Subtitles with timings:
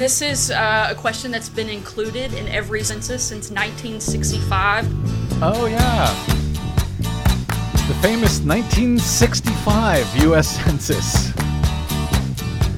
[0.00, 4.86] This is uh, a question that's been included in every census since 1965.
[5.42, 6.08] Oh, yeah.
[7.86, 10.48] The famous 1965 U.S.
[10.64, 11.34] Census.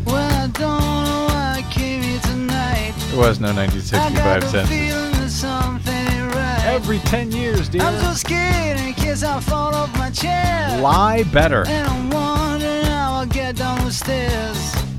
[0.05, 2.93] Well, I don't know why I came here tonight.
[3.11, 4.69] There was no I got 1965 census.
[4.69, 6.65] feeling that something ain't right.
[6.65, 7.83] Every 10 years, dear.
[7.83, 10.81] I'm so scared in case I fall off my chair.
[10.81, 11.65] Lie better.
[11.69, 14.92] And I'm wondering how I'll get down the stairs.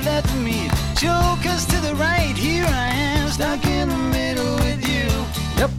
[0.00, 2.36] to the left of me, jokers to the right.
[2.36, 5.08] Here I am, stuck in the middle with you.
[5.58, 5.70] Yep.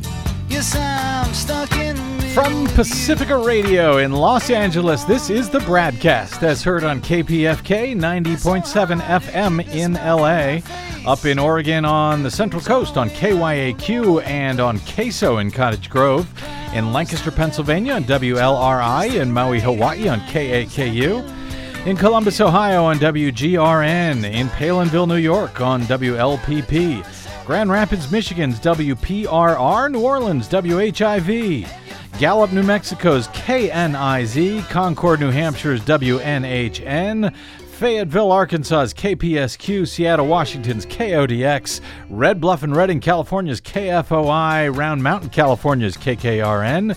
[0.49, 2.29] Yes, I'm stuck in the middle.
[2.43, 9.02] From Pacifica Radio in Los Angeles, this is the Bradcast, as heard on KPFK 90.7
[9.02, 10.62] FM in LA,
[11.09, 16.27] up in Oregon on the Central Coast on KYAQ and on Queso in Cottage Grove,
[16.73, 21.41] in Lancaster, Pennsylvania on WLRI, in Maui, Hawaii on KAKU.
[21.84, 27.04] In Columbus, Ohio on WGRN, in Palenville, New York on WLPP,
[27.43, 31.68] Grand Rapids, Michigan's WPRR, New Orleans, WHIV,
[32.20, 42.40] Gallup, New Mexico's KNIZ, Concord, New Hampshire's WNHN, Fayetteville, Arkansas's KPSQ, Seattle, Washington's KODX, Red
[42.40, 46.96] Bluff and Redding, California's KFOI, Round Mountain, California's KKRN,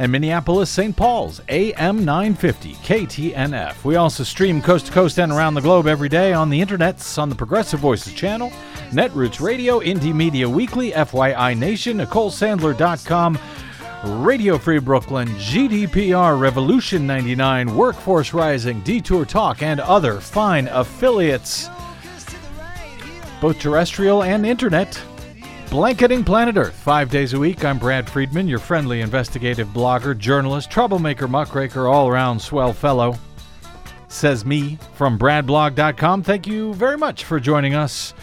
[0.00, 0.96] and Minneapolis, St.
[0.96, 3.84] Paul's, AM 950, KTNF.
[3.84, 7.18] We also stream coast to coast and around the globe every day on the internets,
[7.18, 8.50] on the Progressive Voices channel,
[8.92, 13.38] Netroots Radio, Indie Media Weekly, FYI Nation, NicoleSandler.com,
[14.24, 21.68] Radio Free Brooklyn, GDPR, Revolution 99, Workforce Rising, Detour Talk, and other fine affiliates,
[23.42, 24.98] both terrestrial and internet.
[25.70, 27.64] Blanketing Planet Earth, five days a week.
[27.64, 33.16] I'm Brad Friedman, your friendly investigative blogger, journalist, troublemaker, muckraker, all around swell fellow.
[34.08, 36.24] Says me from BradBlog.com.
[36.24, 38.14] Thank you very much for joining us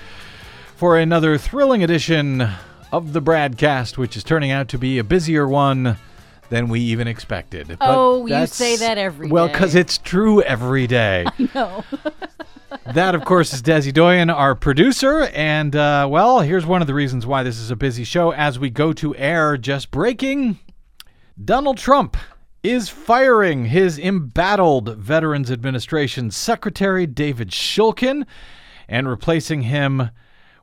[0.76, 2.46] for another thrilling edition
[2.92, 5.96] of the Bradcast, which is turning out to be a busier one
[6.50, 7.68] than we even expected.
[7.70, 11.26] But Oh, you say that every well, because it's true every day.
[11.56, 11.86] No.
[12.94, 15.24] That, of course, is Desi Doyen, our producer.
[15.34, 18.32] And, uh, well, here's one of the reasons why this is a busy show.
[18.32, 20.58] As we go to air, just breaking
[21.44, 22.16] Donald Trump
[22.64, 28.26] is firing his embattled Veterans Administration Secretary, David Shulkin,
[28.88, 30.10] and replacing him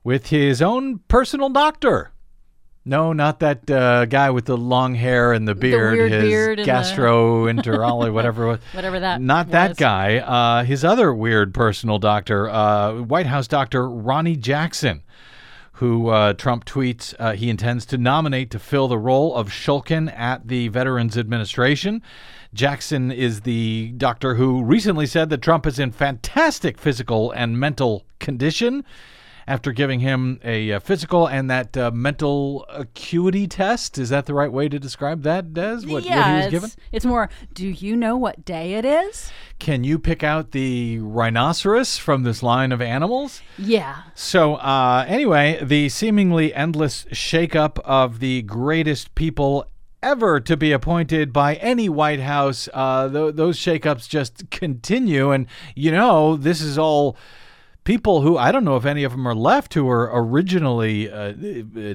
[0.03, 2.14] with his own personal doctor.
[2.87, 6.59] No, not that uh, guy with the long hair and the beard, weird his beard
[6.61, 8.47] and the- gastroenterology, whatever.
[8.47, 8.61] was.
[8.73, 10.19] Whatever that Not that guy.
[10.19, 15.03] Uh, his other weird personal doctor, uh, White House doctor Ronnie Jackson,
[15.79, 20.15] who uh, Trump tweets uh, he intends to nominate to fill the role of Shulkin
[20.15, 22.03] at the Veterans Administration.
[22.53, 28.05] Jackson is the doctor who recently said that Trump is in fantastic physical and mental
[28.21, 28.85] condition
[29.47, 33.99] after giving him a, uh physical and that uh, mental acuity test.
[33.99, 35.81] Is that the right way to describe that, Des?
[35.87, 36.71] What, what he was it's, given?
[36.93, 37.29] it's more.
[37.53, 39.33] Do you know what day it is?
[39.59, 43.41] Can you pick out the rhinoceros from this line of animals?
[43.57, 44.03] Yeah.
[44.15, 49.67] So, uh, anyway, the seemingly endless shakeup of the greatest people
[50.03, 55.31] ever to be appointed by any White House, uh, th- those shakeups just continue.
[55.31, 57.17] And, you know, this is all
[57.85, 61.33] people who I don't know if any of them are left who were originally uh,
[61.33, 61.95] uh,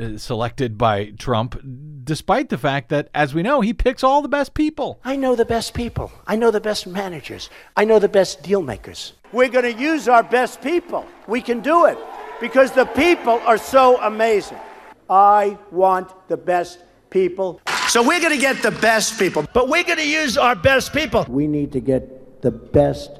[0.00, 1.60] uh, selected by Trump,
[2.04, 5.00] despite the fact that, as we know, he picks all the best people.
[5.04, 6.12] I know the best people.
[6.26, 7.50] I know the best managers.
[7.76, 9.14] I know the best deal makers.
[9.32, 11.06] We're going to use our best people.
[11.26, 11.98] We can do it
[12.40, 14.58] because the people are so amazing.
[15.08, 16.78] I want the best
[17.10, 17.60] people.
[17.88, 20.92] So we're going to get the best people, but we're going to use our best
[20.92, 21.26] people.
[21.28, 23.10] We need to get the best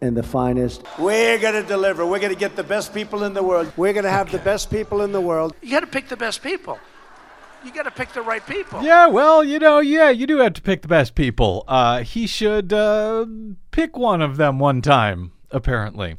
[0.00, 0.82] and the finest.
[0.98, 2.04] We're going to deliver.
[2.06, 3.72] We're going to get the best people in the world.
[3.76, 5.54] We're going to have the best people in the world.
[5.62, 6.78] You got to pick the best people.
[7.64, 8.82] You got to pick the right people.
[8.82, 11.64] Yeah, well, you know, yeah, you do have to pick the best people.
[11.66, 13.24] Uh, he should uh,
[13.70, 16.16] pick one of them one time, apparently.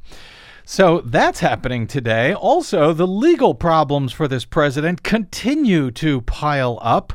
[0.67, 2.33] So that's happening today.
[2.33, 7.13] Also, the legal problems for this president continue to pile up,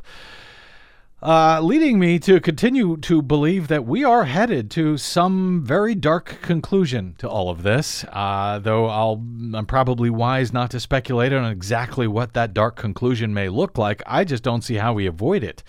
[1.23, 6.39] uh, leading me to continue to believe that we are headed to some very dark
[6.41, 8.05] conclusion to all of this.
[8.11, 9.23] Uh, though I'll,
[9.55, 14.03] I'm probably wise not to speculate on exactly what that dark conclusion may look like.
[14.07, 15.63] I just don't see how we avoid it.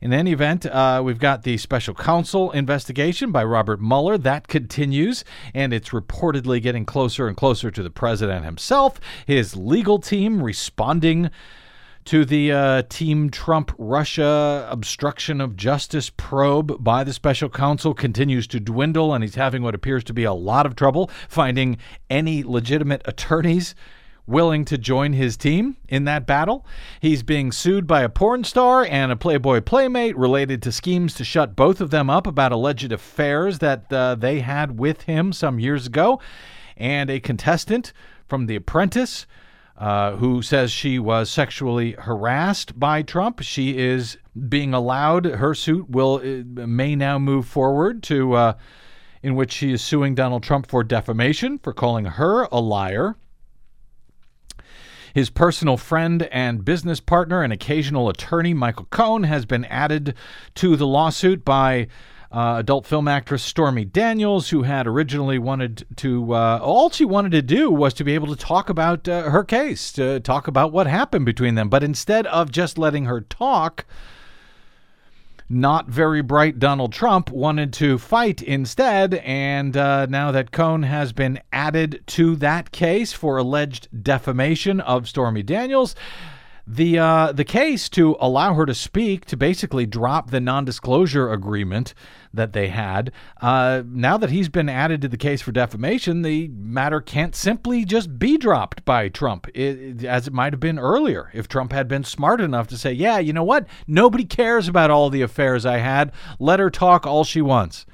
[0.00, 4.18] In any event, uh, we've got the special counsel investigation by Robert Mueller.
[4.18, 5.24] That continues,
[5.54, 11.30] and it's reportedly getting closer and closer to the president himself, his legal team responding
[12.06, 18.46] to the uh, Team Trump Russia obstruction of justice probe by the special counsel continues
[18.48, 21.78] to dwindle, and he's having what appears to be a lot of trouble finding
[22.10, 23.74] any legitimate attorneys
[24.26, 26.64] willing to join his team in that battle.
[27.00, 31.24] He's being sued by a porn star and a Playboy playmate related to schemes to
[31.24, 35.58] shut both of them up about alleged affairs that uh, they had with him some
[35.58, 36.20] years ago,
[36.76, 37.92] and a contestant
[38.26, 39.26] from The Apprentice.
[39.76, 43.40] Uh, who says she was sexually harassed by Trump?
[43.42, 44.18] She is
[44.48, 45.24] being allowed.
[45.24, 48.52] Her suit will uh, may now move forward to, uh,
[49.22, 53.16] in which she is suing Donald Trump for defamation for calling her a liar
[55.14, 60.14] his personal friend and business partner and occasional attorney, Michael Cohen, has been added
[60.56, 61.86] to the lawsuit by
[62.34, 67.30] uh, adult film actress Stormy Daniels, who had originally wanted to, uh, all she wanted
[67.30, 70.72] to do was to be able to talk about uh, her case, to talk about
[70.72, 71.68] what happened between them.
[71.68, 73.86] But instead of just letting her talk,
[75.48, 79.14] not very bright Donald Trump wanted to fight instead.
[79.14, 85.08] And uh, now that Cohen has been added to that case for alleged defamation of
[85.08, 85.94] Stormy Daniels,
[86.66, 91.94] the uh, the case to allow her to speak to basically drop the non-disclosure agreement
[92.32, 93.12] that they had.
[93.40, 97.84] Uh, now that he's been added to the case for defamation, the matter can't simply
[97.84, 101.86] just be dropped by Trump, it, as it might have been earlier if Trump had
[101.86, 103.66] been smart enough to say, "Yeah, you know what?
[103.86, 106.12] Nobody cares about all the affairs I had.
[106.38, 107.86] Let her talk all she wants."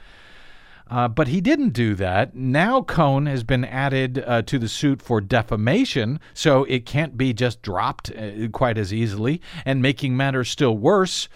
[0.90, 2.34] Uh, but he didn't do that.
[2.34, 7.32] Now Cohen has been added uh, to the suit for defamation, so it can't be
[7.32, 9.40] just dropped uh, quite as easily.
[9.64, 11.28] And making matters still worse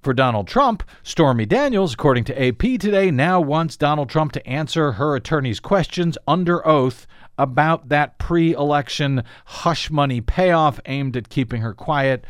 [0.00, 4.92] for Donald Trump, Stormy Daniels, according to AP today, now wants Donald Trump to answer
[4.92, 7.06] her attorney's questions under oath
[7.38, 12.24] about that pre election hush money payoff aimed at keeping her quiet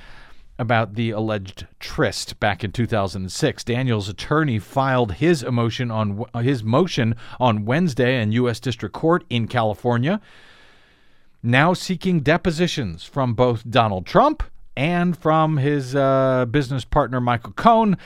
[0.59, 3.65] about the alleged tryst back in 2006.
[3.65, 8.61] Daniel's attorney filed his emotion on his motion on Wednesday in U.S.
[8.61, 10.21] District Court in California,
[11.43, 14.43] now seeking depositions from both Donald Trump
[14.77, 17.97] and from his uh, business partner Michael Cohen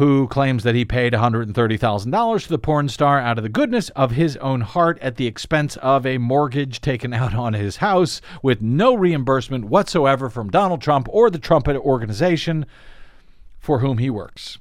[0.00, 4.12] who claims that he paid $130,000 to the porn star out of the goodness of
[4.12, 8.62] his own heart at the expense of a mortgage taken out on his house with
[8.62, 12.64] no reimbursement whatsoever from Donald Trump or the Trump organization
[13.58, 14.56] for whom he works.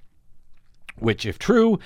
[0.97, 1.79] Which, if true,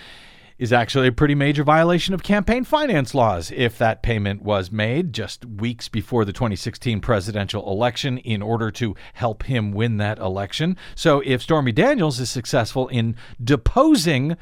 [0.58, 5.14] is actually a pretty major violation of campaign finance laws if that payment was made
[5.14, 10.78] just weeks before the 2016 presidential election in order to help him win that election.
[10.96, 14.38] So if Stormy Daniels is successful in deposing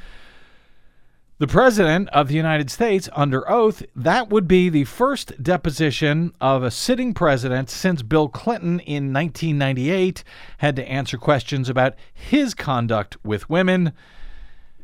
[1.42, 6.62] the President of the United States under oath, that would be the first deposition of
[6.62, 10.24] a sitting president since Bill Clinton in 1998
[10.60, 13.92] had to answer questions about his conduct with women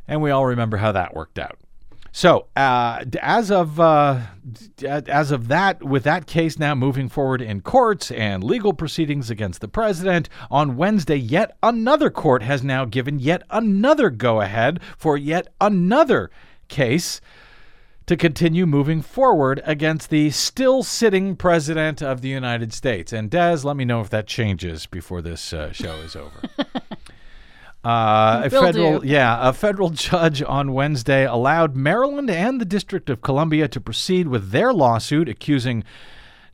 [0.07, 1.57] and we all remember how that worked out.
[2.11, 4.21] So, uh, as of uh,
[4.83, 9.61] as of that, with that case now moving forward in courts and legal proceedings against
[9.61, 15.47] the president, on Wednesday, yet another court has now given yet another go-ahead for yet
[15.61, 16.31] another
[16.69, 17.21] case
[18.07, 23.13] to continue moving forward against the still sitting president of the United States.
[23.13, 26.41] And Des, let me know if that changes before this uh, show is over.
[27.87, 29.07] Uh, a federal, do.
[29.07, 34.27] yeah, a federal judge on Wednesday allowed Maryland and the District of Columbia to proceed
[34.27, 35.85] with their lawsuit accusing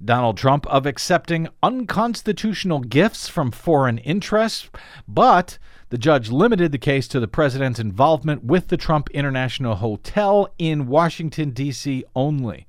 [0.04, 4.70] Donald Trump of accepting unconstitutional gifts from foreign interests,
[5.08, 5.58] but
[5.90, 10.86] the judge limited the case to the president's involvement with the Trump International Hotel in
[10.86, 12.04] Washington, D.C.
[12.16, 12.68] only.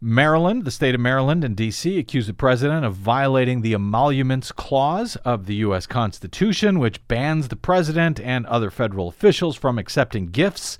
[0.00, 1.98] Maryland, the state of Maryland and D.C.
[1.98, 5.86] accused the president of violating the Emoluments Clause of the U.S.
[5.86, 10.78] Constitution, which bans the president and other federal officials from accepting gifts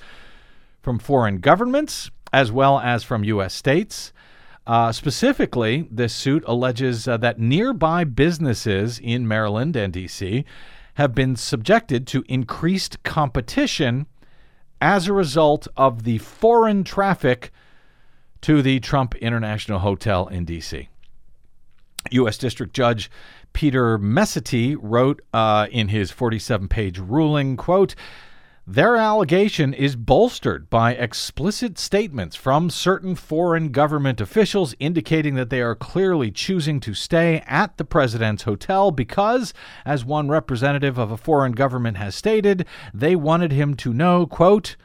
[0.81, 3.55] from foreign governments as well as from U.S.
[3.55, 4.13] states.
[4.69, 10.45] Uh, specifically, this suit alleges uh, that nearby businesses in Maryland and D.C.
[10.95, 14.07] have been subjected to increased competition
[14.81, 17.51] as a result of the foreign traffic
[18.43, 20.89] to the Trump International Hotel in D.C.
[22.11, 22.39] U.S.
[22.39, 23.11] District Judge
[23.53, 27.95] Peter Messitte wrote uh, in his 47-page ruling, quote,
[28.71, 35.63] their allegation is bolstered by explicit statements from certain foreign government officials indicating that they
[35.63, 39.55] are clearly choosing to stay at the president's hotel because,
[39.87, 44.77] as one representative of a foreign government has stated, they wanted him to know, quote,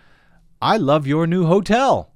[0.61, 2.12] I love your new hotel.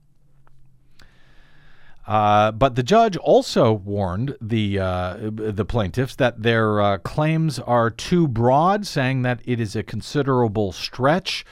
[2.08, 7.90] Uh, but the judge also warned the uh, the plaintiffs that their uh, claims are
[7.90, 11.46] too broad, saying that it is a considerable stretch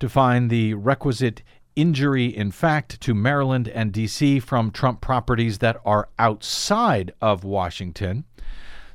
[0.00, 1.42] to find the requisite
[1.76, 4.40] injury in fact to Maryland and D.C.
[4.40, 8.24] from Trump properties that are outside of Washington.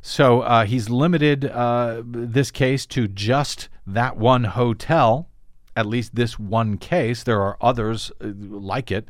[0.01, 5.29] So uh, he's limited uh, this case to just that one hotel,
[5.77, 7.23] at least this one case.
[7.23, 9.07] There are others like it.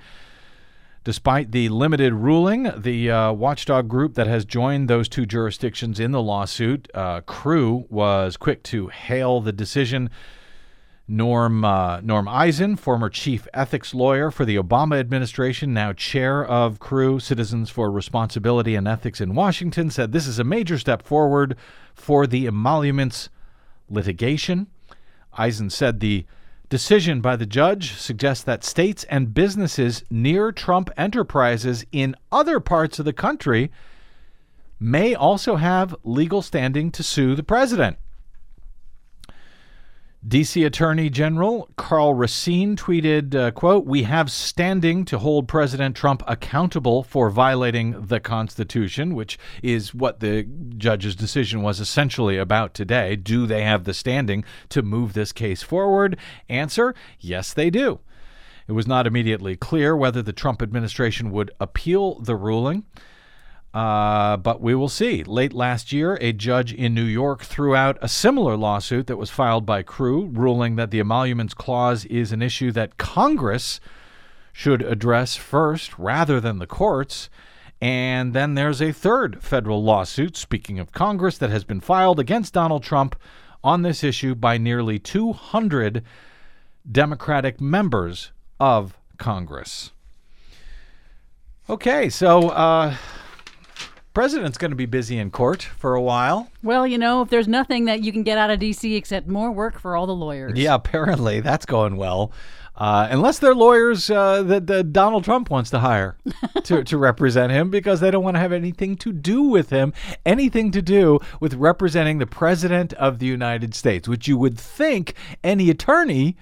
[1.03, 6.11] Despite the limited ruling, the uh, watchdog group that has joined those two jurisdictions in
[6.11, 10.09] the lawsuit, uh, Crew, was quick to hail the decision.
[11.05, 16.79] Norm uh, Norm Eisen, former chief ethics lawyer for the Obama administration, now chair of
[16.79, 21.57] Crew Citizens for Responsibility and Ethics in Washington, said this is a major step forward
[21.93, 23.27] for the emoluments
[23.89, 24.67] litigation.
[25.33, 26.25] Eisen said the
[26.73, 32.97] decision by the judge suggests that states and businesses near Trump enterprises in other parts
[32.97, 33.71] of the country
[34.79, 37.95] may also have legal standing to sue the president.
[40.25, 46.23] DC Attorney General Karl Racine tweeted, uh, quote, We have standing to hold President Trump
[46.25, 50.43] accountable for violating the Constitution, which is what the
[50.77, 53.17] judge's decision was essentially about today.
[53.17, 56.17] Do they have the standing to move this case forward?
[56.47, 57.99] Answer, yes, they do.
[58.65, 62.85] It was not immediately clear whether the Trump administration would appeal the ruling.
[63.73, 65.23] Uh, but we will see.
[65.23, 69.31] Late last year, a judge in New York threw out a similar lawsuit that was
[69.31, 73.79] filed by Crew, ruling that the emoluments clause is an issue that Congress
[74.51, 77.29] should address first rather than the courts.
[77.81, 82.53] And then there's a third federal lawsuit, speaking of Congress, that has been filed against
[82.53, 83.15] Donald Trump
[83.63, 86.03] on this issue by nearly 200
[86.89, 89.91] Democratic members of Congress.
[91.69, 92.95] Okay, so uh,
[94.13, 96.49] president's going to be busy in court for a while.
[96.61, 98.95] Well, you know, if there's nothing that you can get out of D.C.
[98.95, 100.57] except more work for all the lawyers.
[100.57, 102.31] Yeah, apparently that's going well.
[102.75, 106.17] Uh, unless they're lawyers uh, that, that Donald Trump wants to hire
[106.63, 109.93] to, to represent him because they don't want to have anything to do with him,
[110.25, 115.13] anything to do with representing the President of the United States, which you would think
[115.43, 116.35] any attorney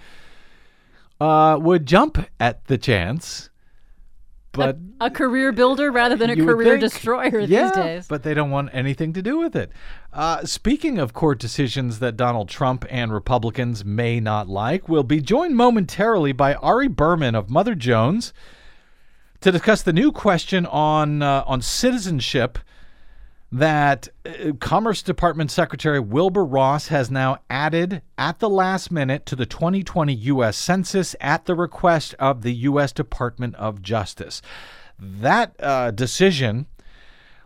[1.19, 3.50] uh, would jump at the chance.
[4.53, 6.81] But a career builder rather than a career think.
[6.81, 8.07] destroyer yeah, these days.
[8.07, 9.71] But they don't want anything to do with it.
[10.11, 15.21] Uh, speaking of court decisions that Donald Trump and Republicans may not like, we'll be
[15.21, 18.33] joined momentarily by Ari Berman of Mother Jones
[19.39, 22.59] to discuss the new question on uh, on citizenship
[23.51, 29.35] that uh, Commerce Department Secretary Wilbur Ross has now added at the last minute to
[29.35, 30.55] the 2020 U.S.
[30.55, 32.93] Census at the request of the U.S.
[32.93, 34.41] Department of Justice.
[34.97, 36.67] That uh, decision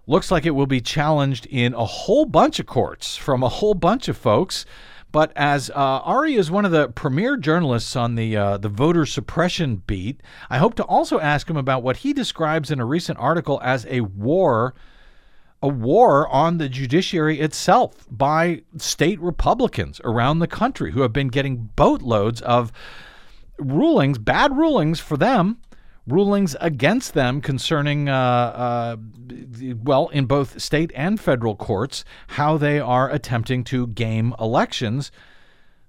[0.05, 3.74] looks like it will be challenged in a whole bunch of courts from a whole
[3.74, 4.65] bunch of folks.
[5.12, 9.05] But as uh, Ari is one of the premier journalists on the uh, the voter
[9.05, 13.17] suppression beat, I hope to also ask him about what he describes in a recent
[13.17, 14.75] article as a war
[15.65, 21.29] a war on the judiciary itself by state Republicans around the country who have been
[21.29, 22.72] getting boatloads of
[23.57, 25.57] rulings, bad rulings for them,
[26.05, 28.95] rulings against them concerning, uh, uh,
[29.81, 35.12] well, in both state and federal courts, how they are attempting to game elections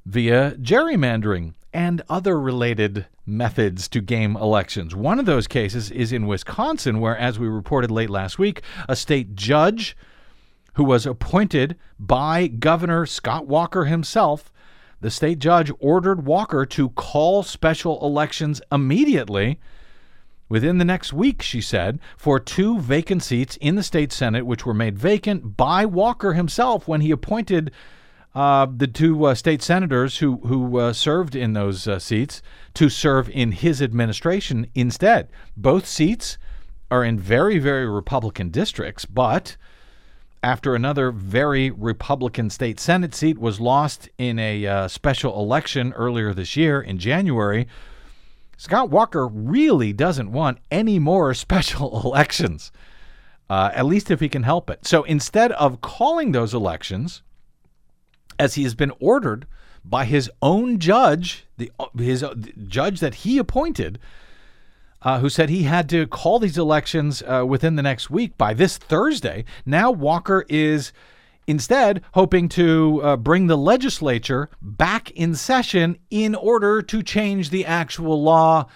[0.07, 4.97] via gerrymandering and other related methods to game elections.
[4.97, 8.97] One of those cases is in Wisconsin, where, as we reported late last week, a
[8.97, 9.95] state judge
[10.77, 14.51] who was appointed by Governor Scott Walker himself,
[15.03, 19.61] the state judge ordered Walker to call special elections immediately.
[20.49, 24.65] Within the next week, she said, for two vacant seats in the state Senate, which
[24.65, 27.71] were made vacant by Walker himself when he appointed
[28.37, 32.43] uh, the two uh, state senators who who uh, served in those uh, seats
[32.75, 35.29] to serve in his administration instead.
[35.57, 36.37] Both seats
[36.91, 39.57] are in very very Republican districts, but
[40.43, 46.35] after another very Republican state Senate seat was lost in a uh, special election earlier
[46.35, 47.67] this year in January,
[48.59, 52.71] Scott Walker really doesn't want any more special elections.
[53.49, 54.85] Uh, at least if he can help it.
[54.85, 57.23] So instead of calling those elections,
[58.39, 59.47] as he has been ordered
[59.85, 63.99] by his own judge, the his the judge that he appointed,
[65.03, 68.53] uh, who said he had to call these elections uh, within the next week by
[68.53, 69.45] this Thursday.
[69.65, 70.93] Now Walker is
[71.47, 77.65] instead hoping to uh, bring the legislature back in session in order to change the
[77.65, 78.67] actual law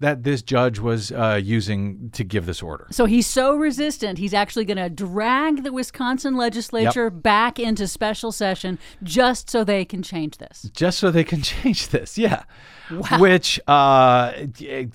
[0.00, 2.86] that this judge was uh, using to give this order.
[2.90, 8.32] So he's so resistant, he's actually going to drag the Wisconsin legislature back into special
[8.32, 10.68] session just so they can change this.
[10.74, 12.18] just so they can change this.
[12.18, 12.42] Yeah.
[12.90, 13.18] Wow.
[13.18, 14.32] Which, uh,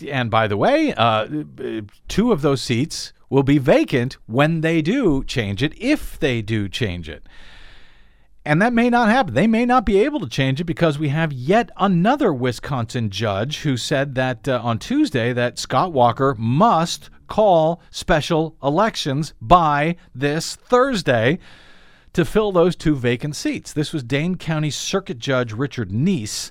[0.08, 1.28] and by the way, uh,
[2.08, 6.68] two of those seats will be vacant when they do change it, if they do
[6.68, 7.24] change it.
[8.46, 9.34] And that may not happen.
[9.34, 13.60] They may not be able to change it because we have yet another Wisconsin judge
[13.60, 20.56] who said that uh, on Tuesday that Scott Walker must call special elections by this
[20.56, 21.38] Thursday
[22.14, 23.72] to fill those two vacant seats.
[23.74, 26.50] This was Dane County Circuit Judge Richard Niess.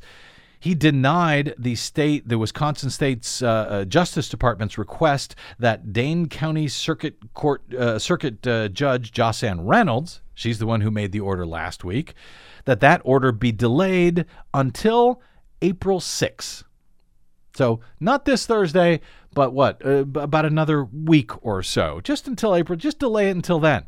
[0.61, 6.69] He denied the state, the Wisconsin State's uh, uh, Justice Department's request that Dane County
[6.69, 11.45] Circuit Court uh, Circuit uh, Judge Josann Reynolds, she's the one who made the order
[11.45, 12.15] last week,
[12.65, 15.21] that that order be delayed until
[15.61, 16.65] April 6.
[17.55, 19.01] So not this Thursday,
[19.35, 22.77] but what uh, about another week or so, just until April.
[22.77, 23.85] Just delay it until then.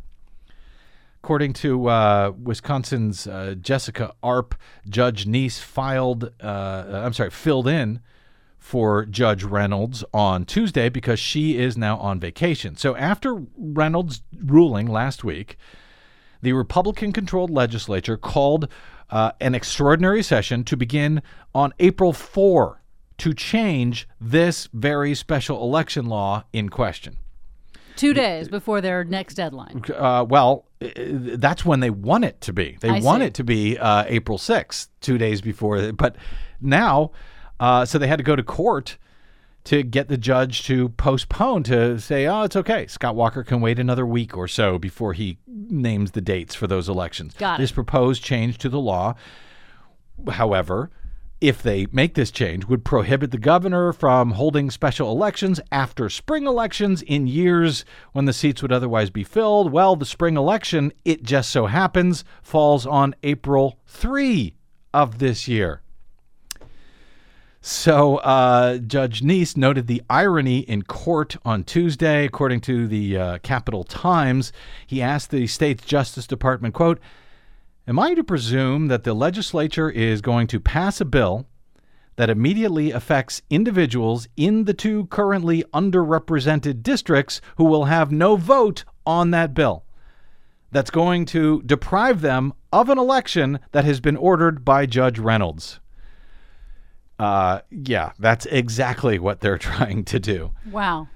[1.22, 4.54] According to uh, Wisconsin's uh, Jessica Arp,
[4.88, 8.00] Judge Niess filed, uh, I'm sorry, filled in
[8.58, 12.76] for Judge Reynolds on Tuesday because she is now on vacation.
[12.76, 15.56] So after Reynolds' ruling last week,
[16.42, 18.68] the Republican controlled legislature called
[19.10, 21.22] uh, an extraordinary session to begin
[21.54, 22.80] on April 4
[23.18, 27.16] to change this very special election law in question.
[27.96, 29.82] Two days before their next deadline.
[29.94, 32.78] Uh, well, that's when they want it to be.
[32.80, 33.26] They I want see.
[33.26, 35.92] it to be uh, April 6th, two days before.
[35.92, 36.16] But
[36.62, 37.10] now,
[37.58, 38.96] uh, so they had to go to court
[39.64, 42.86] to get the judge to postpone to say, oh, it's okay.
[42.86, 46.88] Scott Walker can wait another week or so before he names the dates for those
[46.88, 47.34] elections.
[47.34, 47.62] Got it.
[47.62, 49.14] This proposed change to the law,
[50.30, 50.90] however,
[51.40, 56.46] if they make this change, would prohibit the governor from holding special elections after spring
[56.46, 59.72] elections in years when the seats would otherwise be filled.
[59.72, 64.54] Well, the spring election, it just so happens, falls on April 3
[64.92, 65.80] of this year.
[67.62, 72.24] So, uh, Judge Niess noted the irony in court on Tuesday.
[72.24, 74.50] According to the uh, Capital Times,
[74.86, 76.98] he asked the state's Justice Department, quote,
[77.86, 81.46] Am I to presume that the legislature is going to pass a bill
[82.16, 88.84] that immediately affects individuals in the two currently underrepresented districts who will have no vote
[89.04, 89.84] on that bill?
[90.70, 95.78] That's going to deprive them of an election that has been ordered by Judge Reynolds.
[97.20, 100.52] Uh, yeah, that's exactly what they're trying to do.
[100.70, 101.08] Wow.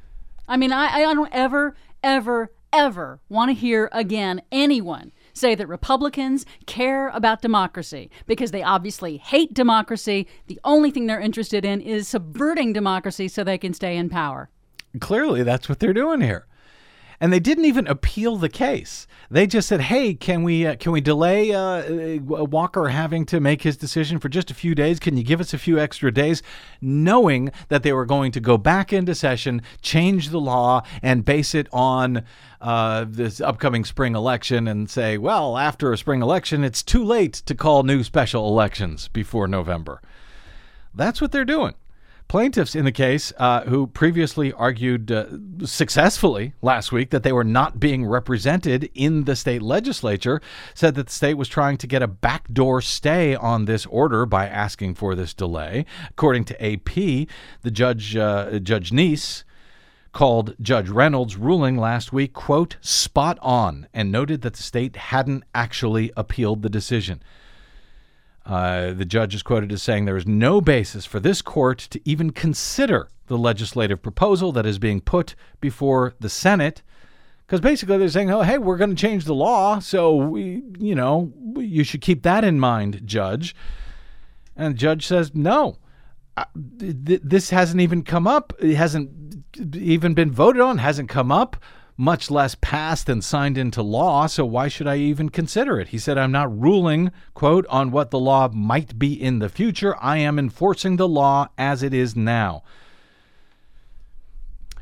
[0.46, 5.66] I mean, I, I don't ever, ever, ever want to hear again anyone say that
[5.66, 10.28] Republicans care about democracy because they obviously hate democracy.
[10.46, 14.50] The only thing they're interested in is subverting democracy so they can stay in power.
[15.00, 16.46] Clearly, that's what they're doing here.
[17.24, 19.06] And they didn't even appeal the case.
[19.30, 23.40] They just said, "Hey, can we uh, can we delay uh, uh, Walker having to
[23.40, 25.00] make his decision for just a few days?
[25.00, 26.42] Can you give us a few extra days?"
[26.82, 31.54] Knowing that they were going to go back into session, change the law, and base
[31.54, 32.24] it on
[32.60, 37.32] uh, this upcoming spring election, and say, "Well, after a spring election, it's too late
[37.46, 40.02] to call new special elections before November."
[40.94, 41.72] That's what they're doing.
[42.26, 45.26] Plaintiffs in the case, uh, who previously argued uh,
[45.64, 50.40] successfully last week that they were not being represented in the state legislature,
[50.74, 54.48] said that the state was trying to get a backdoor stay on this order by
[54.48, 55.84] asking for this delay.
[56.10, 56.94] According to AP,
[57.62, 59.44] the judge, uh, Judge Niess,
[60.14, 65.44] called Judge Reynolds' ruling last week, quote, spot on, and noted that the state hadn't
[65.54, 67.22] actually appealed the decision.
[68.46, 72.00] Uh, the judge is quoted as saying there is no basis for this court to
[72.04, 76.82] even consider the legislative proposal that is being put before the Senate.
[77.46, 79.78] Because basically they're saying, oh, hey, we're going to change the law.
[79.78, 83.54] So, we, you know, you should keep that in mind, Judge.
[84.56, 85.78] And the judge says, no,
[86.36, 86.44] uh,
[86.78, 88.52] th- this hasn't even come up.
[88.60, 91.56] It hasn't even been voted on, hasn't come up,
[91.96, 94.26] much less passed and signed into law.
[94.26, 95.88] So why should I even consider it?
[95.88, 99.96] He said, I'm not ruling, quote, on what the law might be in the future.
[100.00, 102.62] I am enforcing the law as it is now.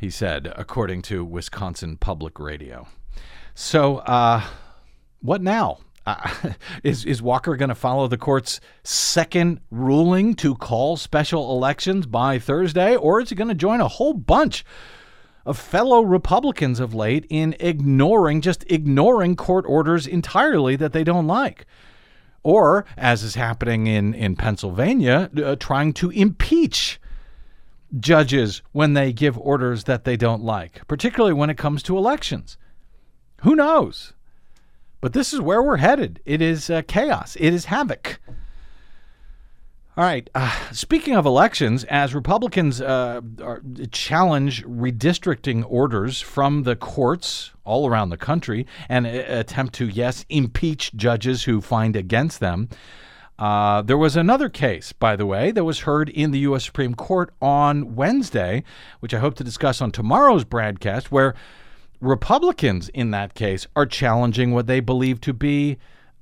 [0.00, 2.88] He said, according to Wisconsin Public Radio.
[3.54, 4.42] So, uh,
[5.20, 5.78] what now?
[6.04, 6.28] Uh,
[6.82, 12.40] is is Walker going to follow the court's second ruling to call special elections by
[12.40, 14.64] Thursday, or is he going to join a whole bunch
[15.44, 21.26] of fellow Republicans of late in ignoring just ignoring court orders entirely that they don't
[21.26, 21.66] like?
[22.42, 27.00] Or, as is happening in in Pennsylvania, uh, trying to impeach
[27.98, 32.56] judges when they give orders that they don't like, particularly when it comes to elections.
[33.42, 34.12] Who knows?
[35.00, 36.20] But this is where we're headed.
[36.24, 38.20] It is uh, chaos, it is havoc.
[39.94, 40.28] All right.
[40.34, 43.20] Uh, speaking of elections, as Republicans uh,
[43.90, 50.24] challenge redistricting orders from the courts all around the country and uh, attempt to, yes,
[50.30, 52.70] impeach judges who find against them,
[53.38, 56.64] uh, there was another case, by the way, that was heard in the U.S.
[56.64, 58.64] Supreme Court on Wednesday,
[59.00, 61.34] which I hope to discuss on tomorrow's broadcast, where
[62.00, 65.76] Republicans in that case are challenging what they believe to be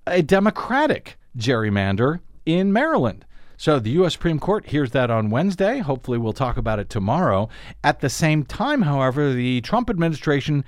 [0.08, 3.24] a Democratic gerrymander in Maryland.
[3.60, 4.14] So the U.S.
[4.14, 5.80] Supreme Court hears that on Wednesday.
[5.80, 7.50] Hopefully, we'll talk about it tomorrow.
[7.84, 10.64] At the same time, however, the Trump administration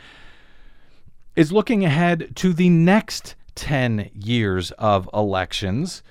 [1.34, 6.02] is looking ahead to the next 10 years of elections.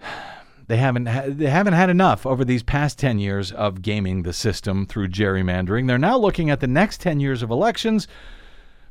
[0.68, 4.32] They haven't ha- they haven't had enough over these past 10 years of gaming the
[4.32, 5.86] system through gerrymandering.
[5.86, 8.06] They're now looking at the next 10 years of elections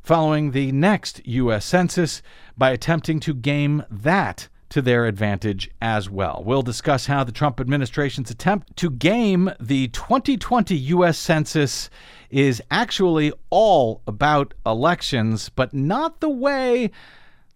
[0.04, 2.22] following the next US census
[2.56, 6.42] by attempting to game that to their advantage as well.
[6.46, 11.18] We'll discuss how the Trump administration's attempt to game the 2020 U.S.
[11.18, 11.90] Census
[12.30, 16.92] is actually all about elections, but not the way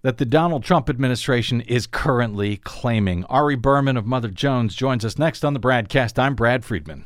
[0.01, 3.23] that the Donald Trump administration is currently claiming.
[3.25, 6.19] Ari Berman of Mother Jones joins us next on the broadcast.
[6.19, 7.05] I'm Brad Friedman.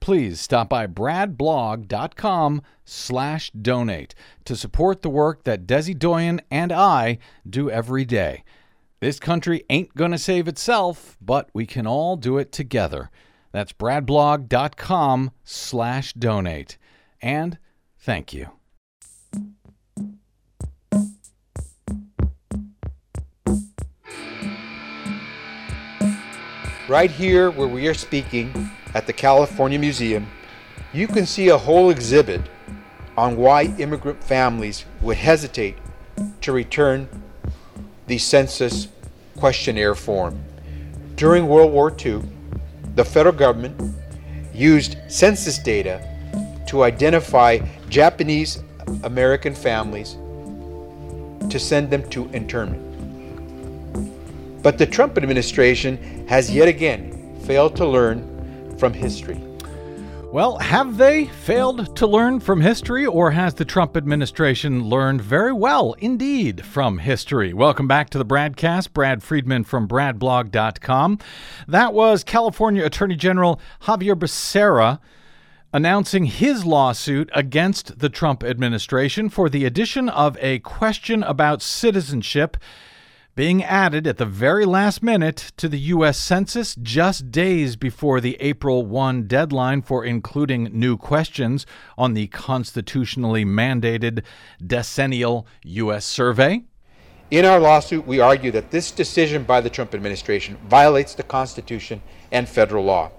[0.00, 7.18] please stop by bradblog.com slash donate to support the work that Desi Doyen and I
[7.48, 8.44] do every day.
[9.00, 13.10] This country ain't to save itself, but we can all do it together.
[13.52, 16.78] That's bradblog.com slash donate.
[17.20, 17.58] And
[17.98, 18.48] thank you.
[26.88, 30.26] Right here where we are speaking at the California Museum,
[30.92, 32.40] you can see a whole exhibit
[33.16, 35.76] on why immigrant families would hesitate
[36.40, 37.08] to return
[38.06, 38.88] the census
[39.36, 40.40] questionnaire form.
[41.16, 42.22] During World War II,
[42.94, 43.94] the federal government
[44.52, 46.00] used census data
[46.68, 48.62] to identify Japanese
[49.02, 50.16] American families
[51.50, 52.82] to send them to internment.
[54.62, 58.33] But the Trump administration has yet again failed to learn
[58.78, 59.40] from history.
[60.34, 65.52] Well, have they failed to learn from history, or has the Trump administration learned very
[65.52, 67.52] well indeed from history?
[67.52, 68.92] Welcome back to the broadcast.
[68.92, 71.20] Brad Friedman from BradBlog.com.
[71.68, 74.98] That was California Attorney General Xavier Becerra
[75.72, 82.56] announcing his lawsuit against the Trump administration for the addition of a question about citizenship
[83.34, 86.16] being added at the very last minute to the U.S.
[86.18, 91.66] Census just days before the April 1 deadline for including new questions
[91.98, 94.22] on the constitutionally mandated
[94.64, 96.04] decennial U.S.
[96.04, 96.62] survey.
[97.32, 102.00] In our lawsuit, we argue that this decision by the Trump administration violates the Constitution
[102.30, 103.10] and federal law.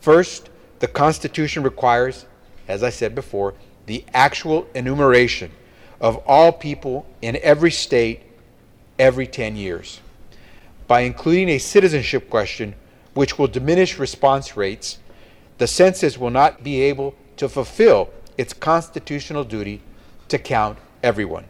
[0.00, 0.50] First,
[0.80, 2.26] the Constitution requires,
[2.68, 3.54] as I said before,
[3.86, 5.50] the actual enumeration
[5.98, 8.22] of all people in every state
[9.00, 10.00] every 10 years.
[10.86, 12.74] By including a citizenship question,
[13.14, 14.98] which will diminish response rates,
[15.58, 19.80] the census will not be able to fulfill its constitutional duty
[20.28, 21.46] to count everyone.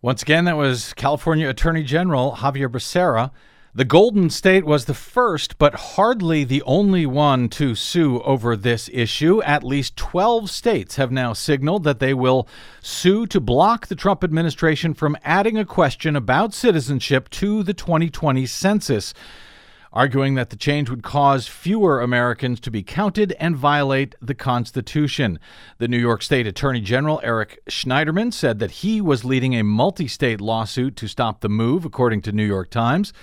[0.00, 3.30] Once again, that was California Attorney General Xavier Becerra
[3.74, 8.90] the Golden State was the first, but hardly the only one to sue over this
[8.92, 9.40] issue.
[9.44, 12.46] At least 12 states have now signaled that they will
[12.82, 18.44] sue to block the Trump administration from adding a question about citizenship to the 2020
[18.44, 19.14] census,
[19.90, 25.38] arguing that the change would cause fewer Americans to be counted and violate the Constitution.
[25.78, 30.08] The New York State Attorney General Eric Schneiderman said that he was leading a multi
[30.08, 33.14] state lawsuit to stop the move, according to New York Times.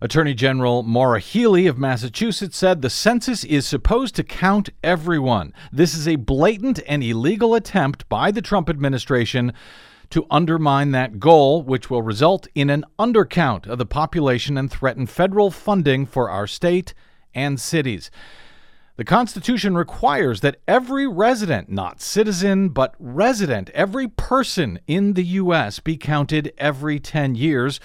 [0.00, 5.52] Attorney General Maura Healey of Massachusetts said the census is supposed to count everyone.
[5.72, 9.52] This is a blatant and illegal attempt by the Trump administration
[10.10, 15.04] to undermine that goal, which will result in an undercount of the population and threaten
[15.04, 16.94] federal funding for our state
[17.34, 18.08] and cities.
[18.96, 25.80] The Constitution requires that every resident, not citizen, but resident, every person in the U.S.
[25.80, 27.80] be counted every 10 years,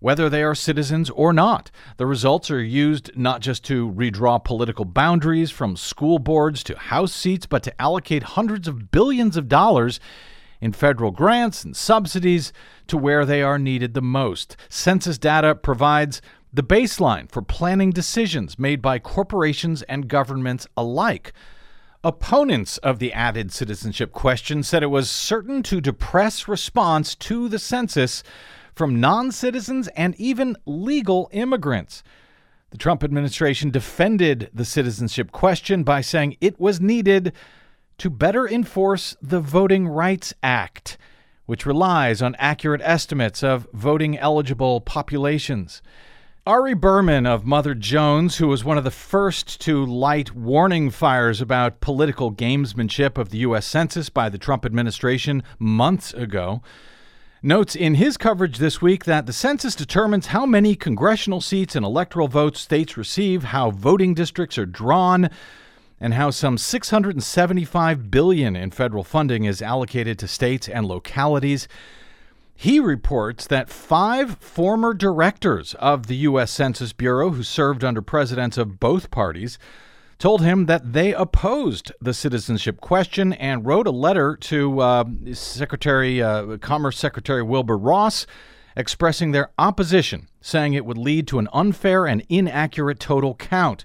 [0.00, 1.70] whether they are citizens or not.
[1.96, 7.12] The results are used not just to redraw political boundaries from school boards to House
[7.12, 9.98] seats, but to allocate hundreds of billions of dollars
[10.60, 12.52] in federal grants and subsidies
[12.86, 14.56] to where they are needed the most.
[14.68, 16.20] Census data provides
[16.52, 21.32] the baseline for planning decisions made by corporations and governments alike.
[22.04, 27.58] Opponents of the added citizenship question said it was certain to depress response to the
[27.58, 28.22] census
[28.78, 32.04] from non citizens and even legal immigrants.
[32.70, 37.32] The Trump administration defended the citizenship question by saying it was needed
[37.98, 40.96] to better enforce the Voting Rights Act,
[41.46, 45.82] which relies on accurate estimates of voting eligible populations.
[46.46, 51.40] Ari Berman of Mother Jones, who was one of the first to light warning fires
[51.40, 53.66] about political gamesmanship of the U.S.
[53.66, 56.62] Census by the Trump administration months ago,
[57.42, 61.84] notes in his coverage this week that the census determines how many congressional seats and
[61.84, 65.30] electoral votes states receive, how voting districts are drawn,
[66.00, 71.68] and how some 675 billion in federal funding is allocated to states and localities.
[72.54, 76.50] He reports that five former directors of the U.S.
[76.50, 79.58] Census Bureau who served under presidents of both parties
[80.18, 86.20] told him that they opposed the citizenship question and wrote a letter to uh, Secretary
[86.20, 88.26] uh, Commerce Secretary Wilbur Ross
[88.76, 93.84] expressing their opposition, saying it would lead to an unfair and inaccurate total count.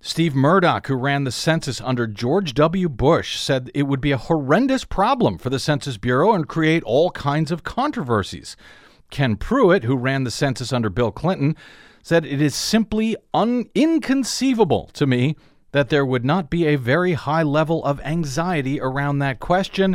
[0.00, 2.88] Steve Murdock, who ran the census under George W.
[2.88, 7.10] Bush, said it would be a horrendous problem for the Census Bureau and create all
[7.10, 8.56] kinds of controversies.
[9.10, 11.56] Ken Prewitt, who ran the census under Bill Clinton,
[12.08, 15.36] said it is simply un- inconceivable to me
[15.72, 19.94] that there would not be a very high level of anxiety around that question.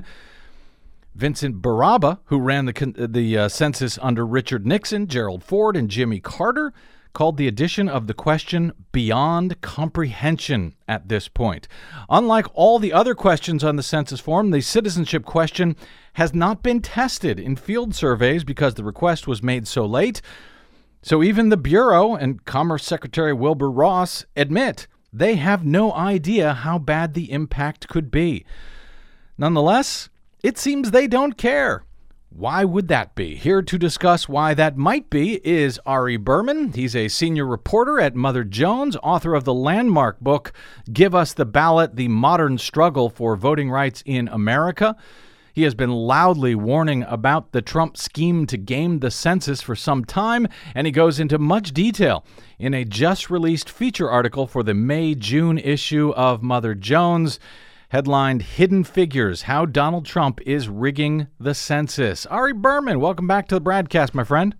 [1.15, 6.19] Vincent Barabba, who ran the, the uh, census under Richard Nixon, Gerald Ford, and Jimmy
[6.19, 6.71] Carter,
[7.13, 11.67] called the addition of the question beyond comprehension at this point.
[12.11, 15.75] Unlike all the other questions on the census form, the citizenship question
[16.13, 20.21] has not been tested in field surveys because the request was made so late.
[21.03, 26.79] So even the Bureau and Commerce Secretary Wilbur Ross admit they have no idea how
[26.79, 28.45] bad the impact could be.
[29.37, 30.09] Nonetheless,
[30.41, 31.83] it seems they don't care.
[32.29, 33.35] Why would that be?
[33.35, 36.71] Here to discuss why that might be is Ari Berman.
[36.71, 40.53] He's a senior reporter at Mother Jones, author of the landmark book,
[40.91, 44.95] Give Us the Ballot The Modern Struggle for Voting Rights in America.
[45.53, 50.03] He has been loudly warning about the Trump scheme to game the census for some
[50.03, 52.25] time, and he goes into much detail
[52.57, 57.39] in a just released feature article for the May June issue of Mother Jones
[57.89, 62.25] headlined Hidden Figures How Donald Trump is Rigging the Census.
[62.25, 64.55] Ari Berman, welcome back to the broadcast, my friend.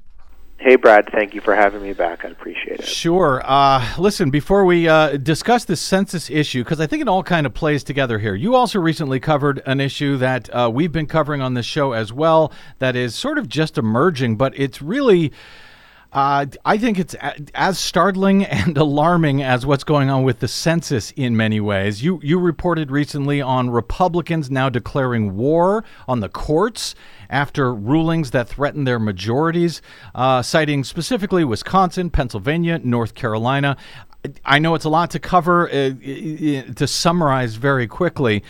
[0.63, 2.23] Hey, Brad, thank you for having me back.
[2.23, 2.88] I appreciate it.
[2.88, 3.41] Sure.
[3.43, 7.45] Uh, listen, before we uh, discuss the census issue, because I think it all kind
[7.45, 11.41] of plays together here, you also recently covered an issue that uh, we've been covering
[11.41, 15.34] on this show as well that is sort of just emerging, but it's really
[16.13, 17.15] uh, I think it's
[17.56, 22.04] as startling and alarming as what's going on with the census in many ways.
[22.04, 26.95] You you reported recently on Republicans now declaring war on the courts
[27.30, 29.82] after rulings that threaten their majorities,
[30.13, 33.76] uh, citing specifically Wisconsin, Pennsylvania, North Carolina.
[34.45, 35.67] I know it's a lot to cover.
[35.67, 35.91] Uh,
[36.76, 38.43] to summarize very quickly,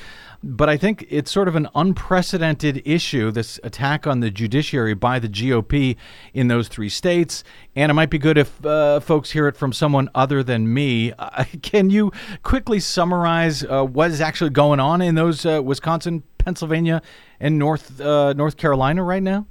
[0.43, 5.17] but I think it's sort of an unprecedented issue, this attack on the judiciary by
[5.17, 5.95] the GOP
[6.34, 7.45] in those three states.
[7.77, 11.13] And it might be good if uh, folks hear it from someone other than me.
[11.23, 12.12] Uh, can you
[12.43, 17.01] quickly summarize uh, what is actually going on in those uh, Wisconsin, Pennsylvania,
[17.39, 19.47] and North uh, North Carolina right now?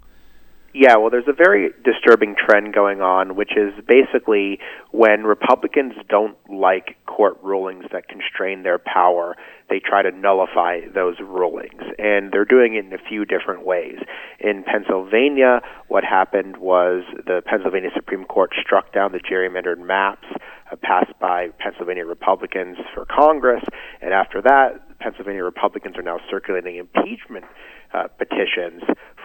[0.75, 4.59] Yeah, well, there's a very disturbing trend going on, which is basically
[4.91, 9.37] when Republicans don't like court rulings that constrain their power,
[9.69, 11.83] they try to nullify those rulings.
[11.99, 13.99] And they're doing it in a few different ways.
[14.41, 20.27] In Pennsylvania, what happened was the Pennsylvania Supreme Court struck down the gerrymandered maps
[20.71, 23.63] uh, passed by Pennsylvania Republicans for Congress.
[24.01, 27.45] And after that, Pennsylvania Republicans are now circulating impeachment
[27.93, 28.83] uh, petitions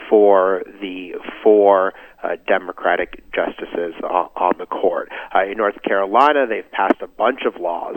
[0.09, 1.93] for the four
[2.23, 5.09] uh, Democratic justices on, on the court.
[5.35, 7.95] Uh, in North Carolina, they've passed a bunch of laws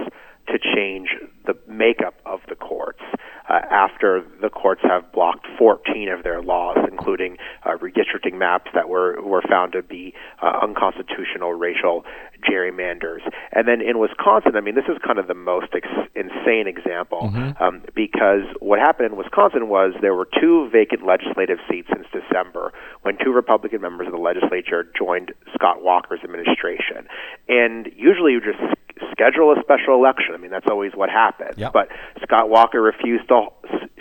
[0.50, 1.08] to change
[1.46, 3.02] the makeup of the courts.
[3.50, 8.88] uh, after the courts have blocked 14 of their laws, including uh, redistricting maps that
[8.88, 12.04] were, were found to be uh, unconstitutional racial
[12.48, 13.20] gerrymanders.
[13.52, 17.28] And then in Wisconsin, I mean, this is kind of the most ex- insane example
[17.60, 22.72] um, because what happened in Wisconsin was there were two vacant legislative seats since December
[23.02, 27.08] when two Republican members of the legislature joined Scott Walker's administration.
[27.48, 28.62] And usually you just
[29.10, 30.34] schedule a special election.
[30.34, 31.56] I mean, that's always what happens.
[31.56, 31.72] Yep.
[31.72, 31.88] But
[32.22, 33.48] Scott Walker refused to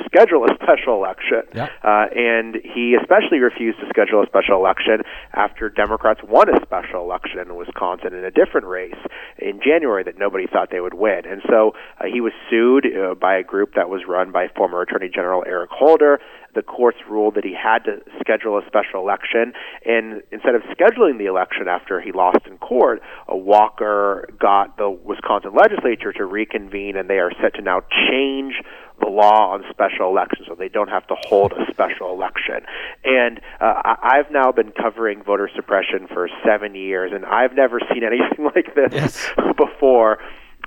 [0.05, 1.43] schedule a special election.
[1.53, 1.69] Yep.
[1.83, 5.01] Uh, and he especially refused to schedule a special election
[5.33, 8.97] after Democrats won a special election in Wisconsin in a different race
[9.37, 11.21] in January that nobody thought they would win.
[11.25, 14.81] And so uh, he was sued uh, by a group that was run by former
[14.81, 16.19] Attorney General Eric Holder.
[16.55, 19.53] The courts ruled that he had to schedule a special election,
[19.85, 25.53] and instead of scheduling the election after he lost in court, Walker got the Wisconsin
[25.53, 28.55] legislature to reconvene, and they are set to now change
[28.99, 32.61] the law on special elections, so they don't have to hold a special election.
[33.05, 37.79] And uh, I- I've now been covering voter suppression for seven years, and I've never
[37.93, 39.31] seen anything like this Yes.
[39.55, 40.17] before,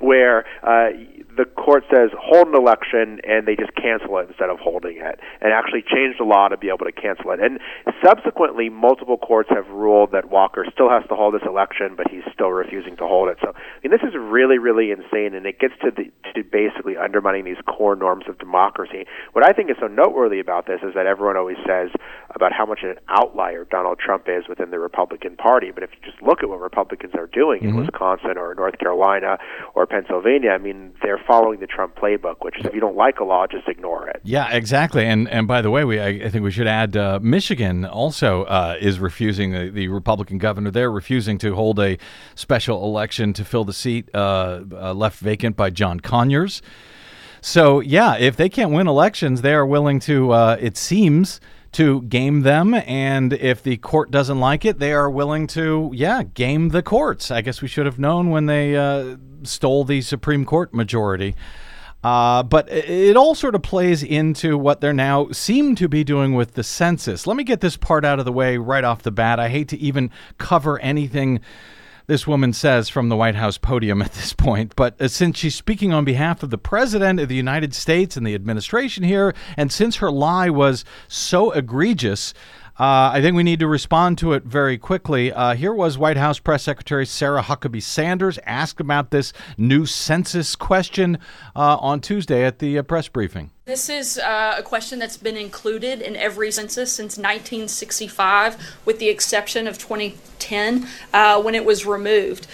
[0.01, 0.89] where uh,
[1.37, 5.21] the court says hold an election and they just cancel it instead of holding it,
[5.41, 7.41] and actually change the law to be able to cancel it.
[7.41, 7.59] And
[8.05, 12.25] subsequently, multiple courts have ruled that Walker still has to hold this election, but he's
[12.33, 13.39] still refusing to hold it.
[13.41, 16.97] So, I mean, this is really, really insane, and it gets to the to basically
[16.97, 19.05] undermining these core norms of democracy.
[19.33, 21.91] What I think is so noteworthy about this is that everyone always says
[22.35, 26.11] about how much an outlier Donald Trump is within the Republican Party, but if you
[26.11, 27.81] just look at what Republicans are doing in mm-hmm.
[27.81, 29.39] Wisconsin or North Carolina
[29.75, 33.21] or Pennsylvania, I mean, they're following the Trump playbook, which is if you don't like
[33.21, 34.21] a law, just ignore it.
[34.25, 35.07] Yeah, exactly.
[35.07, 38.45] And and by the way, we I, I think we should add uh, Michigan also
[38.45, 41.99] uh, is refusing the, the Republican governor there refusing to hold a
[42.35, 46.63] special election to fill the seat uh, uh, left vacant by John Conyers.
[47.41, 50.33] So yeah, if they can't win elections, they are willing to.
[50.33, 51.41] Uh, it seems.
[51.73, 56.23] To game them, and if the court doesn't like it, they are willing to, yeah,
[56.23, 57.31] game the courts.
[57.31, 61.35] I guess we should have known when they uh, stole the Supreme Court majority.
[62.05, 66.05] Uh, but it it all sort of plays into what they're now seem to be
[66.05, 67.27] doing with the census.
[67.27, 69.39] Let me get this part out of the way right off the bat.
[69.41, 71.41] I hate to even cover anything
[72.07, 75.55] this woman says from the White House podium at this point, but uh, since she's
[75.55, 79.73] speaking on behalf of the President of the United States and the administration here, and
[79.73, 82.35] since her lie was so egregious,
[82.83, 85.33] uh, I think we need to respond to it very quickly.
[85.33, 90.57] Uh, here was White House Press Secretary Sarah Huckabee Sanders asked about this new census
[90.57, 91.17] question
[91.55, 93.53] uh, on Tuesday at the uh, press briefing.
[93.67, 99.09] This is uh, a question that's been included in every census since 1965, with the
[99.09, 102.49] exception of 2010 uh, when it was removed.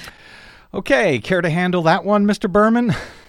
[0.75, 2.53] Okay, care to handle that one, Mr.
[2.53, 2.95] Berman?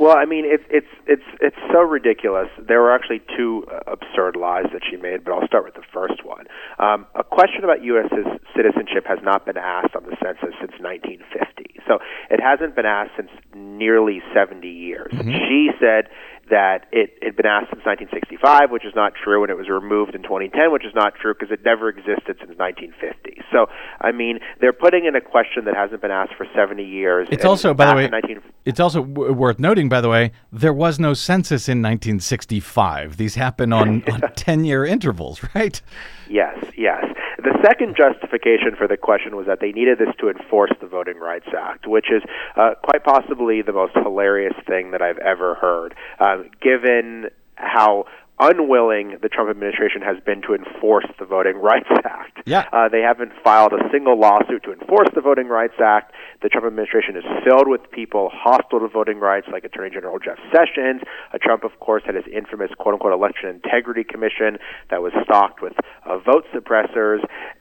[0.00, 2.48] Well, I mean, it's it's it's it's so ridiculous.
[2.56, 5.84] There were actually two uh, absurd lies that she made, but I'll start with the
[5.92, 6.46] first one.
[6.78, 8.08] Um, a question about U.S.
[8.56, 11.98] citizenship has not been asked on the census since 1950, so
[12.30, 15.12] it hasn't been asked since nearly 70 years.
[15.50, 16.08] She said
[16.50, 20.14] that it had been asked since 1965, which is not true, and it was removed
[20.14, 23.42] in 2010, which is not true because it never existed since 1950.
[23.50, 23.66] So,
[24.00, 27.28] I mean, they're putting in a question that hasn't been asked for 70 years.
[27.30, 30.72] It's also, by the way, 19 it's also w- worth noting, by the way, there
[30.72, 33.16] was no census in 1965.
[33.16, 35.80] These happen on, on 10 year intervals, right?
[36.28, 37.04] Yes, yes.
[37.42, 41.18] The second justification for the question was that they needed this to enforce the Voting
[41.18, 42.22] Rights Act, which is
[42.56, 48.04] uh, quite possibly the most hilarious thing that I've ever heard, um, given how
[48.40, 52.40] unwilling the Trump administration has been to enforce the Voting Rights Act.
[52.46, 52.68] Yeah.
[52.72, 56.12] Uh, they haven't filed a single lawsuit to enforce the Voting Rights Act.
[56.42, 60.38] The Trump administration is filled with people hostile to voting rights, like Attorney General Jeff
[60.50, 61.02] Sessions.
[61.32, 64.56] Uh, Trump, of course, had his infamous "quote unquote" election integrity commission
[64.90, 65.74] that was stocked with
[66.06, 67.20] uh, vote suppressors.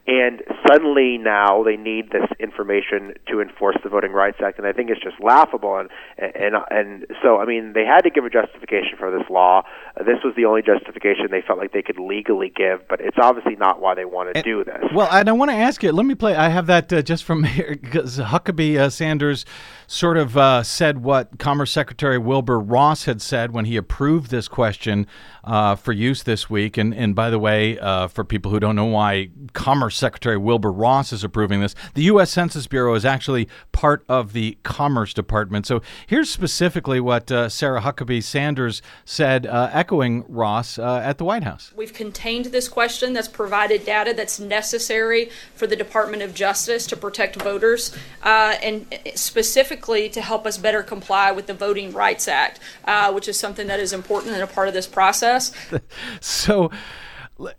[0.09, 4.73] And suddenly now they need this information to enforce the Voting Rights Act, and I
[4.73, 5.77] think it's just laughable.
[5.77, 9.61] And and and so I mean, they had to give a justification for this law.
[9.95, 13.17] Uh, this was the only justification they felt like they could legally give, but it's
[13.21, 14.83] obviously not why they want to do this.
[14.95, 15.91] Well, and I want to ask you.
[15.91, 16.35] Let me play.
[16.35, 19.45] I have that uh, just from here because Huckabee uh, Sanders
[19.85, 24.47] sort of uh, said what Commerce Secretary Wilbur Ross had said when he approved this
[24.47, 25.05] question
[25.43, 26.77] uh, for use this week.
[26.77, 30.71] And and by the way, uh, for people who don't know why Commerce Secretary Wilbur
[30.71, 32.31] Ross is approving this, the U.S.
[32.31, 35.65] Census Bureau is actually part of the Commerce Department.
[35.65, 40.79] So here's specifically what uh, Sarah Huckabee Sanders said, uh, echoing Ross.
[40.79, 41.73] Uh, at the White House.
[41.75, 46.95] We've contained this question that's provided data that's necessary for the Department of Justice to
[46.95, 48.85] protect voters uh, and
[49.15, 53.67] specifically to help us better comply with the Voting Rights Act, uh, which is something
[53.67, 55.51] that is important and a part of this process.
[56.21, 56.71] so,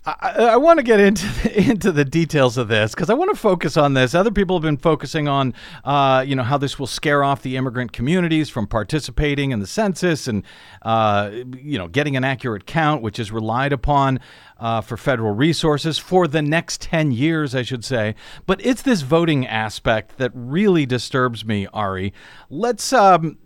[0.05, 1.27] I, I want to get into
[1.71, 4.15] into the details of this because I want to focus on this.
[4.15, 5.55] Other people have been focusing on,
[5.85, 9.67] uh, you know, how this will scare off the immigrant communities from participating in the
[9.67, 10.45] census and,
[10.83, 14.21] uh, you know, getting an accurate count, which is relied upon
[14.59, 18.15] uh, for federal resources for the next ten years, I should say.
[18.47, 22.13] But it's this voting aspect that really disturbs me, Ari.
[22.49, 22.93] Let's.
[22.93, 23.39] Um,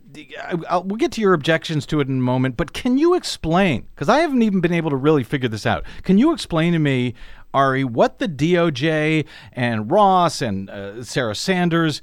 [0.68, 3.86] I'll, we'll get to your objections to it in a moment, but can you explain?
[3.94, 5.84] Because I haven't even been able to really figure this out.
[6.02, 7.14] Can you explain to me,
[7.52, 12.02] Ari, what the DOJ and Ross and uh, Sarah Sanders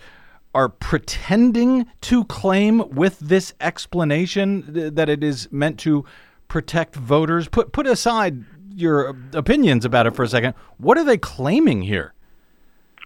[0.53, 6.05] are pretending to claim with this explanation th- that it is meant to
[6.47, 7.47] protect voters?
[7.47, 8.43] Put put aside
[8.73, 10.53] your opinions about it for a second.
[10.77, 12.13] What are they claiming here?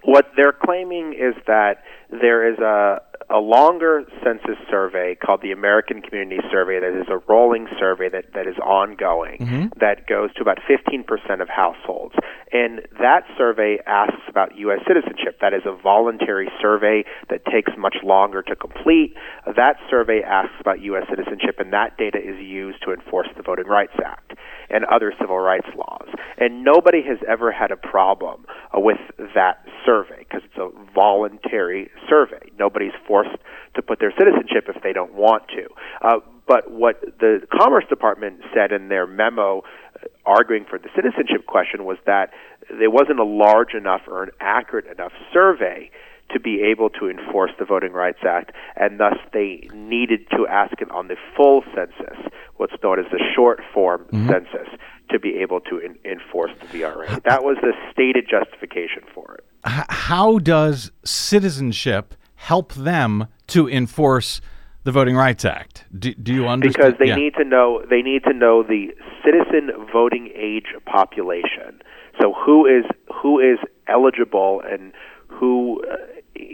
[0.03, 6.01] What they're claiming is that there is a a longer census survey called the American
[6.01, 9.79] Community Survey that is a rolling survey that, that is ongoing Mm-hmm.
[9.79, 12.15] that goes to about 15% of households.
[12.51, 14.79] And that survey asks about U.S.
[14.87, 15.39] citizenship.
[15.41, 19.15] That is a voluntary survey that takes much longer to complete.
[19.45, 21.03] That survey asks about U.S.
[21.09, 24.33] citizenship, and that data is used to enforce the Voting Rights Act
[24.69, 26.07] and other civil rights laws.
[26.37, 28.97] And nobody has ever had a problem with
[29.35, 32.51] that survey because it's a voluntary survey.
[32.57, 35.67] Nobody's forced to put their citizenship if they don't want to.
[36.01, 41.45] Uh, but what the Commerce Department said in their memo uh, arguing for the citizenship
[41.45, 42.31] question was that
[42.69, 45.89] there wasn't a large enough or an accurate enough survey
[46.33, 50.81] to be able to enforce the Voting Rights Act, and thus they needed to ask
[50.81, 52.17] it on the full census,
[52.57, 54.67] what's known as the short form census,
[55.11, 57.21] to be able to in- enforce the VRA.
[57.23, 59.45] That was the stated justification for it.
[59.63, 64.39] How does citizenship help them to enforce
[64.83, 65.83] the Voting Rights Act?
[65.97, 66.93] Do, do you understand?
[66.93, 67.15] because they Yeah.
[67.15, 68.93] need to know they need to know the
[69.23, 71.81] citizen voting age population.
[72.21, 72.85] So who is
[73.21, 74.93] who is eligible and
[75.27, 75.95] who uh,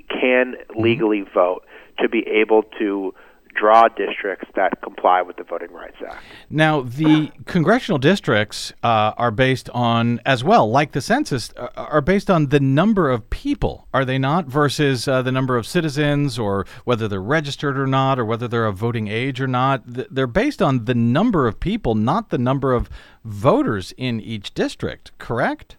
[0.10, 0.82] can Mm-hmm.
[0.82, 1.62] legally vote
[2.00, 3.14] to be able to
[3.56, 6.24] draw districts that comply with the Voting Rights Act.
[6.50, 12.02] Now, the congressional districts uh, are based on, as well, like the census, uh, are
[12.02, 14.46] based on the number of people, are they not?
[14.46, 18.66] Versus uh, the number of citizens, or whether they're registered or not, or whether they're
[18.66, 19.84] of voting age or not.
[19.86, 22.90] They're based on the number of people, not the number of
[23.24, 25.78] voters in each district, correct?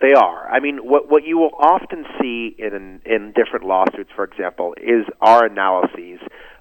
[0.00, 0.46] They are.
[0.50, 5.06] I mean, what what you will often see in in different lawsuits, for example, is
[5.22, 6.20] our analyses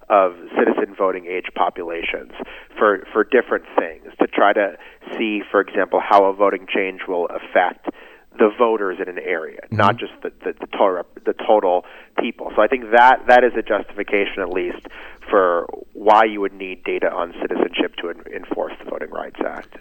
[0.09, 2.31] of citizen voting age populations
[2.77, 4.77] for for different things to try to
[5.17, 7.89] see, for example, how a voting change will affect
[8.37, 11.85] the voters in an area, not just the the, the total the total
[12.19, 12.51] people.
[12.55, 14.87] So I think that that is a justification, at least,
[15.29, 19.77] for why you would need data on citizenship to en- enforce the Voting Rights Act.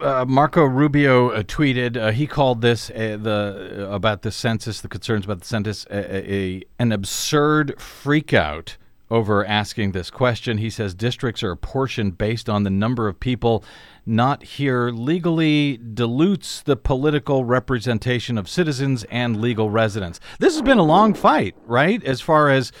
[0.00, 1.96] Uh, Marco Rubio uh, tweeted.
[1.96, 5.96] Uh, he called this uh, the about the census, the concerns about the census, a,
[5.96, 8.76] a, a an absurd freakout
[9.10, 10.58] over asking this question.
[10.58, 13.64] He says districts are apportioned based on the number of people
[14.04, 20.20] not here legally dilutes the political representation of citizens and legal residents.
[20.38, 22.02] This has been a long fight, right?
[22.04, 22.72] As far as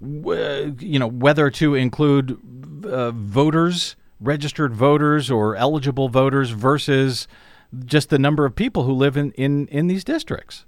[0.00, 2.38] you know, whether to include
[2.84, 7.26] uh, voters, registered voters, or eligible voters versus
[7.84, 10.66] just the number of people who live in, in, in these districts.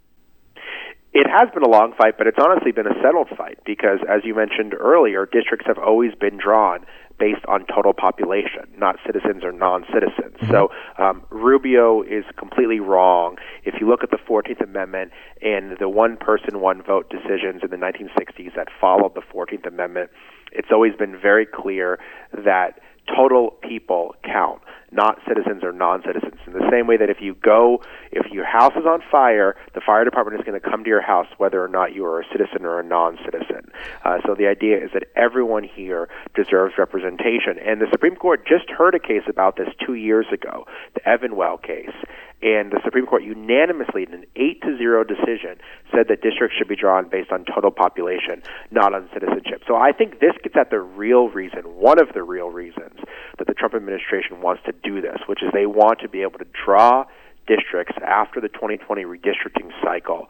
[1.17, 4.21] It has been a long fight, but it's honestly been a settled fight because, as
[4.23, 6.85] you mentioned earlier, districts have always been drawn
[7.19, 10.37] based on total population, not citizens or non-citizens.
[10.51, 13.37] So um, Rubio is completely wrong.
[13.65, 18.55] If you look at the 14th Amendment and the one-person, one-vote decisions in the 1960s
[18.55, 20.11] that followed the 14th Amendment,
[20.53, 21.99] it's always been very clear
[22.45, 22.79] that
[23.17, 24.61] total people count,
[24.97, 26.41] not citizens or non-citizens.
[26.47, 29.81] In the same way that if you go, if your house is on fire, the
[29.81, 32.25] fire department is going to come to your house whether or not you are a
[32.33, 33.71] citizen or a non-citizen.
[34.05, 37.59] Uh, so the idea is that everyone here deserves representation.
[37.65, 41.63] And the Supreme Court just heard a case about this two years ago, the Evenwel
[41.63, 41.95] case.
[42.43, 45.57] And the Supreme Court unanimously, in an eight to zero decision,
[45.91, 49.63] said that districts should be drawn based on total population, not on citizenship.
[49.67, 53.01] So I think this gets at the real reason, one of the real reasons,
[53.39, 56.39] that the Trump administration wants to do this, which is they want to be able
[56.39, 57.05] to draw
[57.47, 60.29] districts after the 2020 redistricting cycle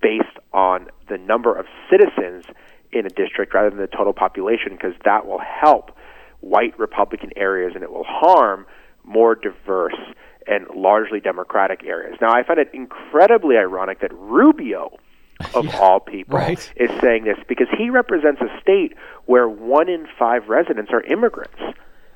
[0.00, 2.44] based on the number of citizens
[2.92, 5.92] in a district rather than the total population, because that will help
[6.40, 8.66] white Republican areas and it will harm
[9.04, 9.96] more diverse
[10.46, 12.16] and largely Democratic areas.
[12.20, 14.98] Now, I find it incredibly ironic that Rubio,
[15.54, 16.72] of yeah, all people, right.
[16.76, 18.94] is saying this because he represents a state
[19.26, 21.60] where one in five residents are immigrants,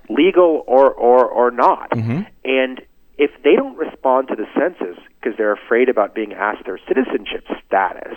[0.09, 2.22] legal or or or not, mm-hmm.
[2.44, 2.82] and
[3.18, 7.44] if they don't respond to the census because they're afraid about being asked their citizenship
[7.66, 8.16] status,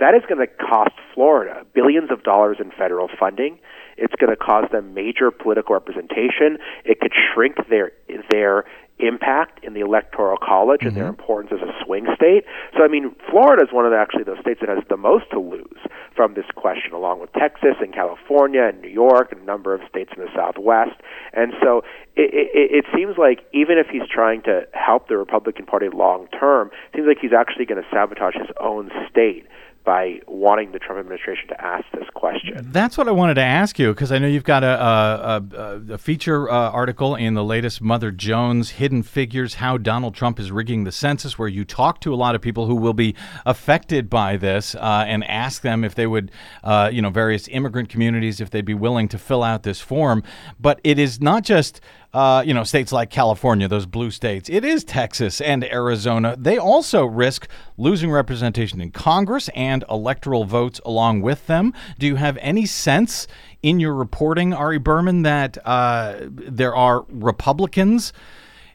[0.00, 3.58] that is going to cost Florida billions of dollars in federal funding.
[3.96, 6.58] It's going to cause them major political representation.
[6.84, 7.92] It could shrink their
[8.30, 8.64] their
[8.98, 10.88] impact in the electoral college mm-hmm.
[10.88, 11.20] and their mm-hmm.
[11.20, 12.44] importance as a swing state.
[12.76, 15.30] So I mean, Florida is one of the, actually those states that has the most
[15.30, 15.80] to lose
[16.14, 19.80] from this question, along with Texas and California and New York and a number of
[19.88, 21.00] states in the Southwest.
[21.32, 21.82] And so
[22.14, 26.28] it, it, it seems like even if he's trying to help the Republican Party long
[26.28, 29.46] term, it seems like he's actually going to sabotage his own state
[29.84, 32.70] by wanting the Trump administration to ask this question.
[32.72, 35.98] That's what I wanted to ask you because I know you've got a, a, a
[35.98, 40.84] feature uh, article in the latest Mother Jones Hidden Figures How Donald Trump is Rigging
[40.84, 43.14] the Census, where you talk to a lot of people who will be
[43.44, 46.30] affected by this uh, and ask them if they would,
[46.62, 50.22] uh, you know, various immigrant communities, if they'd be willing to fill out this form.
[50.58, 51.82] But it is not just
[52.14, 54.48] uh, you know, states like California, those blue states.
[54.48, 56.36] It is Texas and Arizona.
[56.38, 61.74] They also risk losing representation in Congress and electoral votes along with them.
[61.98, 63.26] Do you have any sense
[63.62, 68.12] in your reporting, Ari Berman, that uh, there are Republicans?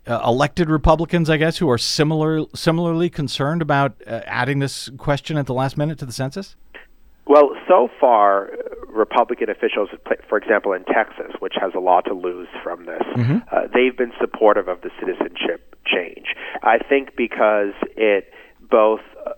[0.05, 5.37] Uh, elected Republicans, I guess, who are similar similarly concerned about uh, adding this question
[5.37, 6.55] at the last minute to the census?
[7.29, 8.49] Well, so far,
[8.87, 9.89] Republican officials,
[10.27, 13.37] for example, in Texas, which has a lot to lose from this, mm-hmm.
[13.51, 16.33] uh, they've been supportive of the citizenship change.
[16.63, 19.33] I think because it both uh,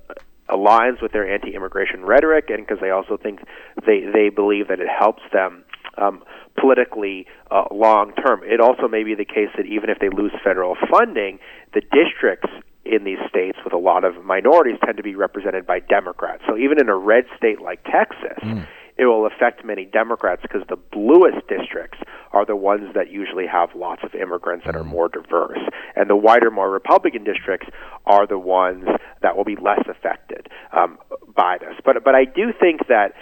[0.47, 3.41] aligns with their anti-immigration rhetoric, and because they also think
[3.85, 5.65] they they believe that it helps them
[5.97, 6.23] um,
[6.57, 8.39] politically uh, long term.
[8.45, 11.39] It also may be the case that even if they lose federal funding,
[11.73, 12.47] the districts
[12.85, 16.43] in these states with a lot of minorities tend to be represented by Democrats.
[16.47, 18.65] So even in a red state like Texas, mm.
[18.97, 21.99] it will affect many Democrats because the bluest districts
[22.33, 24.87] are the ones that usually have lots of immigrants that are mm.
[24.87, 25.59] more diverse.
[25.95, 27.67] And the whiter, more Republican districts
[28.05, 28.85] are the ones
[29.21, 30.97] that will be less affected um,
[31.35, 31.75] by this.
[31.85, 33.13] But but I do think that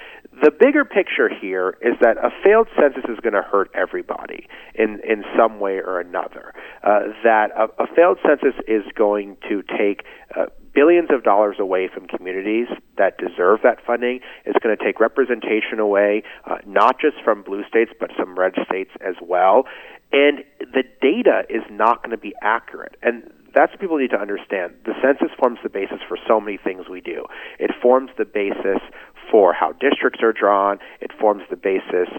[0.42, 5.00] the bigger picture here is that a failed census is going to hurt everybody in
[5.08, 6.54] in some way or another.
[6.84, 10.04] Uh, that a, a, failed census is going to take
[10.36, 12.68] uh, billions of dollars away from communities
[12.98, 14.20] that deserve that funding.
[14.46, 18.54] It's going to take representation away, uh, not just from blue states but some red
[18.66, 19.64] states as well.
[20.12, 22.96] And the data is not going to be accurate.
[23.02, 24.74] And that's what people need to understand.
[24.86, 27.26] The census forms the basis for so many things we do.
[27.58, 28.82] It forms the basis
[29.30, 30.80] for how districts are drawn.
[31.02, 32.10] It forms the basis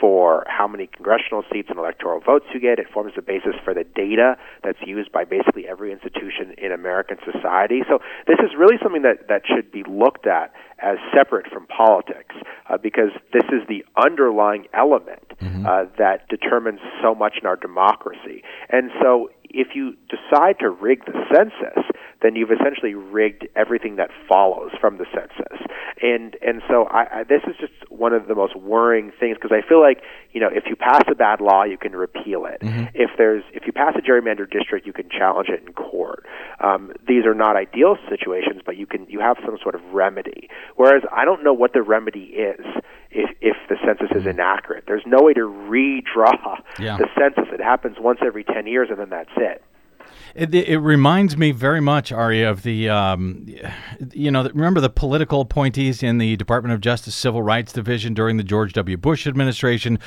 [0.00, 2.78] for how many congressional seats and electoral votes you get.
[2.78, 7.18] It forms the basis for the data that's used by basically every institution in American
[7.24, 7.82] society.
[7.88, 12.34] So this is really something that, that should be looked at as separate from politics
[12.68, 15.64] uh, because this is the underlying element mm-hmm.
[15.64, 18.42] uh, that determines so much in our democracy.
[18.68, 21.84] And so if you decide to rig the census,
[22.26, 25.64] then you've essentially rigged everything that follows from the census.
[26.02, 29.52] And and so I, I this is just one of the most worrying things because
[29.52, 30.02] I feel like
[30.32, 32.60] you know if you pass a bad law, you can repeal it.
[32.60, 32.86] Mm-hmm.
[32.94, 36.26] If there's if you pass a gerrymandered district, you can challenge it in court.
[36.60, 40.50] Um, these are not ideal situations, but you can you have some sort of remedy.
[40.74, 42.64] Whereas I don't know what the remedy is
[43.12, 44.84] if if the census is inaccurate.
[44.88, 46.98] There's no way to redraw yeah.
[46.98, 47.52] the census.
[47.52, 49.62] It happens once every ten years, and then that's it.
[50.36, 53.46] It, it, reminds me very much, Ari, of the, um,
[54.12, 58.36] you know, remember the political appointees in the Department of Justice Civil Rights Division during
[58.36, 58.98] the George W.
[58.98, 59.98] Bush administration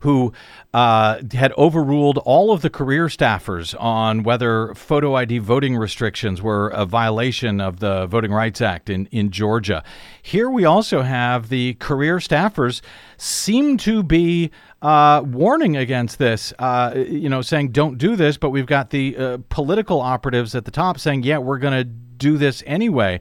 [0.00, 0.34] who
[0.74, 6.68] uh, had overruled all of the career staffers on whether photo ID voting restrictions were
[6.68, 9.82] a violation of the Voting Rights Act in, in Georgia.
[10.20, 12.82] Here we also have the career staffers
[13.18, 14.50] seem to be
[14.80, 19.16] uh, warning against this, uh, you know, saying don't do this, but we've got the
[19.16, 23.20] uh, political operatives at the top saying, yeah, we're going to do this anyway.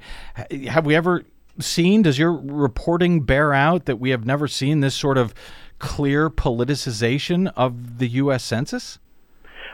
[0.68, 1.24] Have we ever
[1.60, 5.34] seen, does your reporting bear out that we have never seen this sort of
[5.80, 8.44] clear politicization of the U.S.
[8.44, 9.00] Census?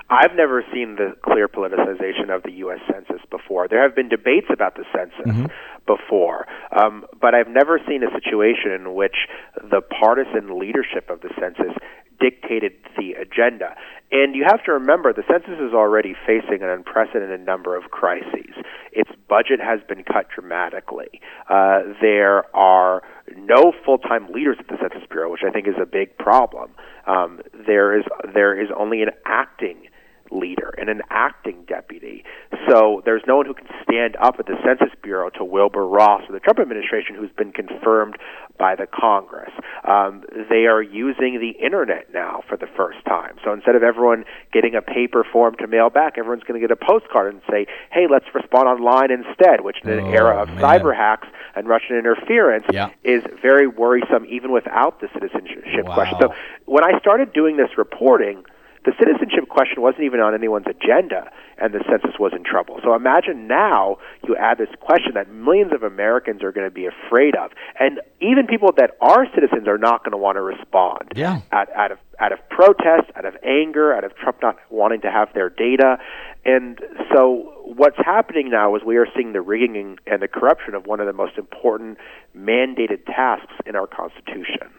[0.09, 2.79] I've never seen the clear politicization of the U.S.
[2.91, 3.67] Census before.
[3.67, 5.45] There have been debates about the census mm-hmm.
[5.85, 11.29] Before, um, but I've never seen a situation in which the partisan leadership of the
[11.39, 11.75] census
[12.19, 13.75] dictated the agenda.
[14.11, 18.53] And you have to remember the census is already facing an unprecedented number of crises.
[18.91, 21.19] Its budget has been cut dramatically.
[21.49, 23.01] Uh, there are
[23.35, 26.71] no full-time leaders at the Census Bureau, which I think is a big problem.
[27.07, 29.87] Um, there is there is only an acting
[30.33, 32.23] leader and an acting deputy.
[32.69, 36.21] So there's no one who can stand up at the Census Bureau to Wilbur Ross
[36.27, 38.17] or the Trump administration who's been confirmed
[38.57, 39.51] by the Congress.
[39.87, 43.35] Um, they are using the internet now for the first time.
[43.43, 46.71] So instead of everyone getting a paper form to mail back, everyone's going to get
[46.71, 50.49] a postcard and say, hey, let's respond online instead, which in an Oh, era of
[50.49, 50.57] man.
[50.59, 52.89] cyber hacks and Russian interference Yeah.
[53.03, 55.93] is very worrisome even without the citizenship Wow.
[55.95, 56.17] question.
[56.21, 56.33] So
[56.65, 58.43] when I started doing this reporting,
[58.85, 62.79] the citizenship question wasn't even on anyone's agenda, and the census was in trouble.
[62.83, 66.85] So imagine now you add this question that millions of Americans are going to be
[66.85, 71.13] afraid of, and even people that are citizens are not going to want to respond
[71.15, 71.39] Yeah.
[71.51, 75.11] out, out of out of protest, out of anger, out of Trump not wanting to
[75.11, 75.97] have their data.
[76.45, 76.79] And
[77.13, 80.85] so what's happening now is we are seeing the rigging and- and the corruption of
[80.85, 81.97] one of the most important
[82.37, 84.69] mandated tasks in our Constitution.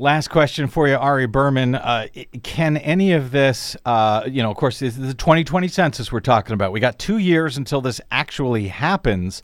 [0.00, 1.74] Last question for you, Ari Berman.
[1.74, 2.06] Uh,
[2.44, 6.20] can any of this, uh, you know, of course, this is the 2020 census we're
[6.20, 6.70] talking about.
[6.70, 9.42] We got two years until this actually happens.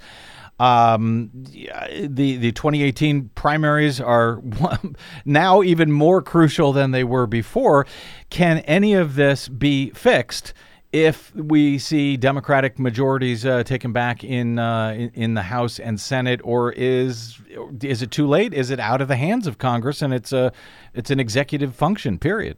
[0.60, 4.40] Um, the the 2018 primaries are
[5.24, 7.84] now even more crucial than they were before.
[8.30, 10.54] Can any of this be fixed?
[10.94, 16.00] If we see Democratic majorities uh, taken back in, uh, in in the House and
[16.00, 17.40] Senate, or is
[17.82, 18.54] is it too late?
[18.54, 20.52] Is it out of the hands of Congress and it's a
[20.94, 22.16] it's an executive function?
[22.16, 22.56] Period.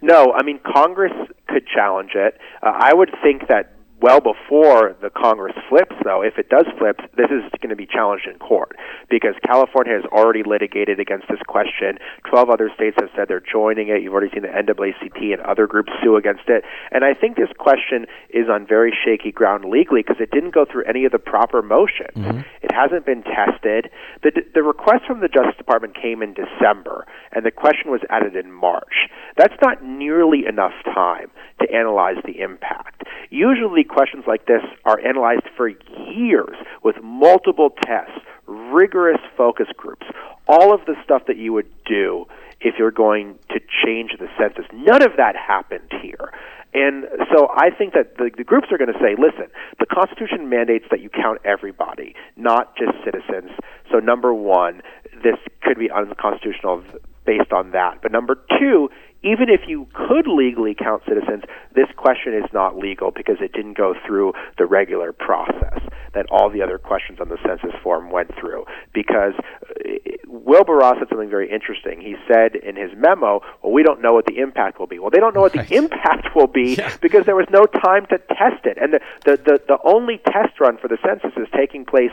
[0.00, 1.12] No, I mean Congress
[1.48, 2.38] could challenge it.
[2.62, 7.00] Uh, I would think that well before the Congress flips, though, if it does flip,
[7.16, 8.76] this is going to be challenged in court
[9.08, 11.98] because California has already litigated against this question.
[12.28, 14.02] Twelve other states have said they're joining it.
[14.02, 16.64] You've already seen the NAACP and other groups sue against it.
[16.90, 20.64] And I think this question is on very shaky ground legally because it didn't go
[20.64, 22.16] through any of the proper motions.
[22.16, 22.40] Mm-hmm.
[22.62, 23.90] It hasn't been tested.
[24.22, 28.36] The, the request from the Justice Department came in December, and the question was added
[28.36, 29.08] in March.
[29.36, 31.30] That's not nearly enough time
[31.60, 33.04] to analyze the impact.
[33.30, 40.06] Usually, questions like this are analyzed for years with multiple tests, rigorous focus groups,
[40.48, 42.26] all of the stuff that you would do
[42.60, 44.64] if you're going to change the census.
[44.72, 46.32] None of that happened here.
[46.72, 49.50] And so I think that the, the groups are going to say, listen,
[49.80, 53.50] the Constitution mandates that you count everybody, not just citizens.
[53.90, 54.82] So, number one,
[55.22, 56.84] this could be unconstitutional
[57.24, 58.02] based on that.
[58.02, 58.88] But number two,
[59.22, 61.42] even if you could legally count citizens,
[61.74, 65.78] this question is not legal because it didn't go through the regular process
[66.14, 68.64] that all the other questions on the census form went through.
[68.92, 69.82] Because uh,
[70.26, 72.00] Wilbur Ross said something very interesting.
[72.00, 74.98] He said in his memo, well, we don't know what the impact will be.
[74.98, 76.94] Well, they don't know what the impact will be Yeah.
[77.02, 78.78] because there was no time to test it.
[78.80, 82.12] And the, the, the, the only test run for the census is taking place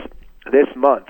[0.51, 1.07] this month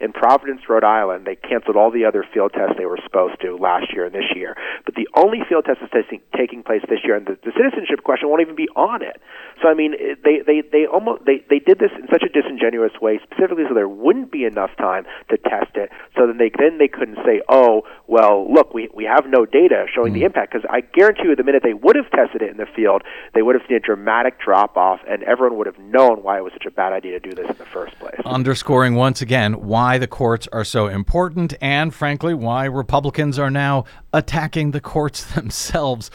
[0.00, 1.26] in Providence, Rhode Island.
[1.26, 4.30] They canceled all the other field tests they were supposed to last year and this
[4.34, 4.56] year.
[4.84, 8.04] But the only field test is taking, taking place this year, and the, the citizenship
[8.04, 9.20] question won't even be on it.
[9.62, 9.94] So I mean,
[10.24, 13.74] they they they almost they they did this in such a disingenuous way, specifically so
[13.74, 15.90] there wouldn't be enough time to test it.
[16.16, 19.86] So then they then they couldn't say, oh well, look, we we have no data
[19.92, 20.26] showing the hmm.
[20.26, 23.02] impact because I guarantee you, the minute they would have tested it in the field,
[23.34, 26.44] they would have seen a dramatic drop off, and everyone would have known why it
[26.44, 28.20] was such a bad idea to do this in the first place.
[28.24, 33.84] Underscoring once again why the courts are so important and, frankly, why Republicans are now
[34.12, 36.10] attacking the courts themselves.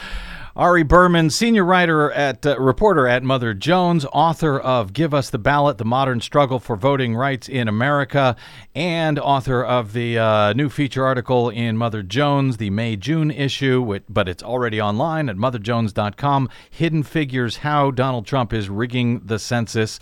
[0.55, 5.39] Ari Berman, senior writer at uh, reporter at Mother Jones, author of "Give Us the
[5.39, 8.35] Ballot: The Modern Struggle for Voting Rights in America,"
[8.75, 14.03] and author of the uh, new feature article in Mother Jones, the May-June issue, which,
[14.07, 16.47] but it's already online at motherjones.com.
[16.69, 19.99] Hidden Figures: How Donald Trump is Rigging the Census.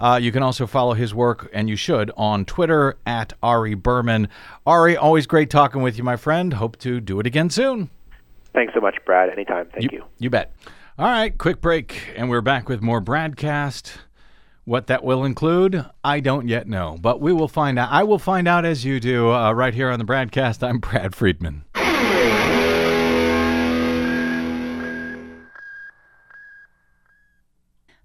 [0.00, 4.28] Uh, you can also follow his work, and you should, on Twitter at Ari Berman.
[4.66, 6.54] Ari, always great talking with you, my friend.
[6.54, 7.88] Hope to do it again soon.
[8.54, 9.30] Thanks so much, Brad.
[9.30, 9.68] Anytime.
[9.72, 10.04] Thank you.
[10.18, 10.54] You bet.
[10.98, 13.96] All right, quick break, and we're back with more BradCast.
[14.64, 17.90] What that will include, I don't yet know, but we will find out.
[17.90, 20.62] I will find out as you do uh, right here on the BradCast.
[20.62, 21.64] I'm Brad Friedman.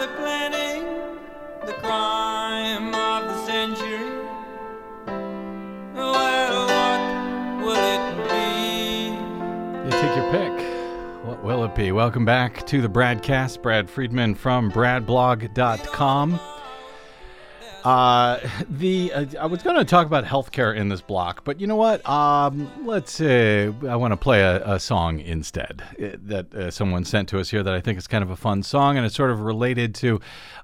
[0.00, 3.98] the crime of the century.
[9.84, 11.24] You take your pick.
[11.24, 11.92] What will it be?
[11.92, 13.60] Welcome back to the BradCast.
[13.60, 16.40] Brad Friedman from bradblog.com.
[17.84, 18.38] Uh,
[18.70, 21.76] the uh, I was going to talk about healthcare in this block, but you know
[21.76, 22.06] what?
[22.08, 27.04] Um, let's uh, I want to play a, a song instead uh, that uh, someone
[27.04, 29.14] sent to us here that I think is kind of a fun song, and it's
[29.14, 30.20] sort of related to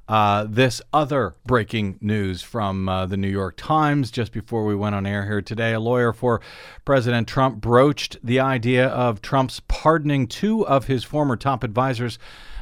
[0.09, 4.95] uh, this other breaking news from uh, the New York Times just before we went
[4.95, 5.73] on air here today.
[5.73, 6.41] A lawyer for
[6.85, 12.19] President Trump broached the idea of Trump's pardoning two of his former top advisors,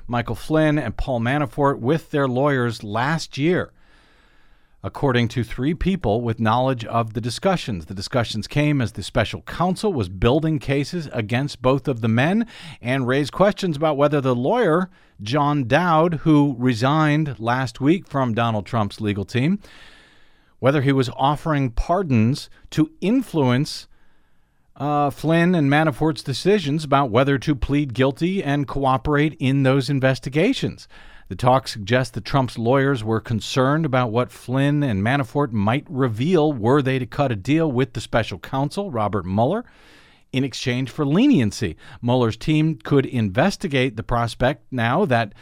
[0.06, 3.73] Michael Flynn and Paul Manafort, with their lawyers last year
[4.84, 7.86] according to three people with knowledge of the discussions.
[7.86, 12.46] The discussions came as the special counsel was building cases against both of the men
[12.82, 14.90] and raised questions about whether the lawyer,
[15.22, 19.58] John Dowd, who resigned last week from Donald Trump's legal team,
[20.58, 23.88] whether he was offering pardons to influence
[24.76, 30.88] uh, Flynn and Manafort's decisions about whether to plead guilty and cooperate in those investigations.
[31.28, 36.52] The talk suggests that Trump's lawyers were concerned about what Flynn and Manafort might reveal
[36.52, 39.64] were they to cut a deal with the special counsel, Robert Mueller,
[40.32, 41.76] in exchange for leniency.
[42.02, 45.32] Mueller's team could investigate the prospect now that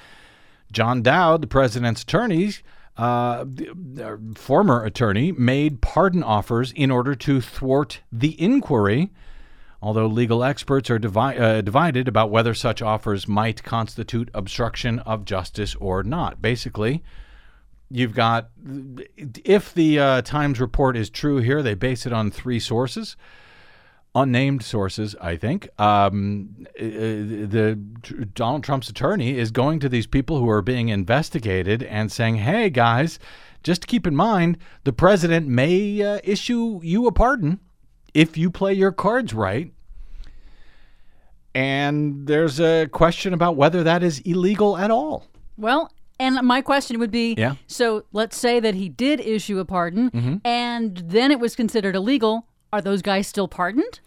[0.70, 2.53] John Dowd, the president's attorney,
[2.97, 3.45] uh,
[4.37, 9.11] former attorney, made pardon offers in order to thwart the inquiry
[9.83, 15.24] although legal experts are divi- uh, divided about whether such offers might constitute obstruction of
[15.24, 16.41] justice or not.
[16.41, 17.03] Basically,
[17.91, 18.51] you've got,
[19.45, 23.16] if the uh, Times report is true here, they base it on three sources.
[24.14, 25.68] Unnamed sources, I think.
[25.80, 27.78] Um, uh, the
[28.35, 32.68] Donald Trump's attorney is going to these people who are being investigated and saying, "Hey,
[32.68, 33.18] guys,
[33.62, 37.59] just keep in mind the president may uh, issue you a pardon
[38.15, 39.73] if you play your cards right.
[41.55, 45.27] And there's a question about whether that is illegal at all.
[45.59, 47.57] Well, and my question would be Yeah.
[47.67, 50.41] so let's say that he did issue a pardon Mhm.
[50.45, 52.47] and then it was considered illegal.
[52.73, 54.01] Are those guys still pardoned?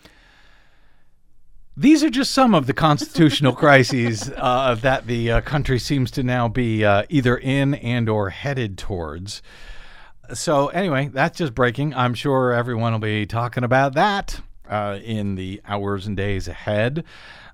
[1.77, 6.23] These are just some of the constitutional crises uh, that the uh, country seems to
[6.23, 9.41] now be uh, either in and or headed towards.
[10.33, 11.93] So anyway, that's just breaking.
[11.93, 17.03] I'm sure everyone will be talking about that uh, in the hours and days ahead.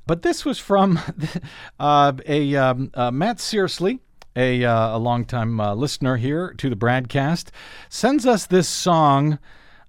[0.07, 0.99] But this was from
[1.79, 3.99] uh, a um, uh, Matt Searsley,
[4.35, 7.49] a uh, a longtime uh, listener here to the BradCast,
[7.89, 9.39] sends us this song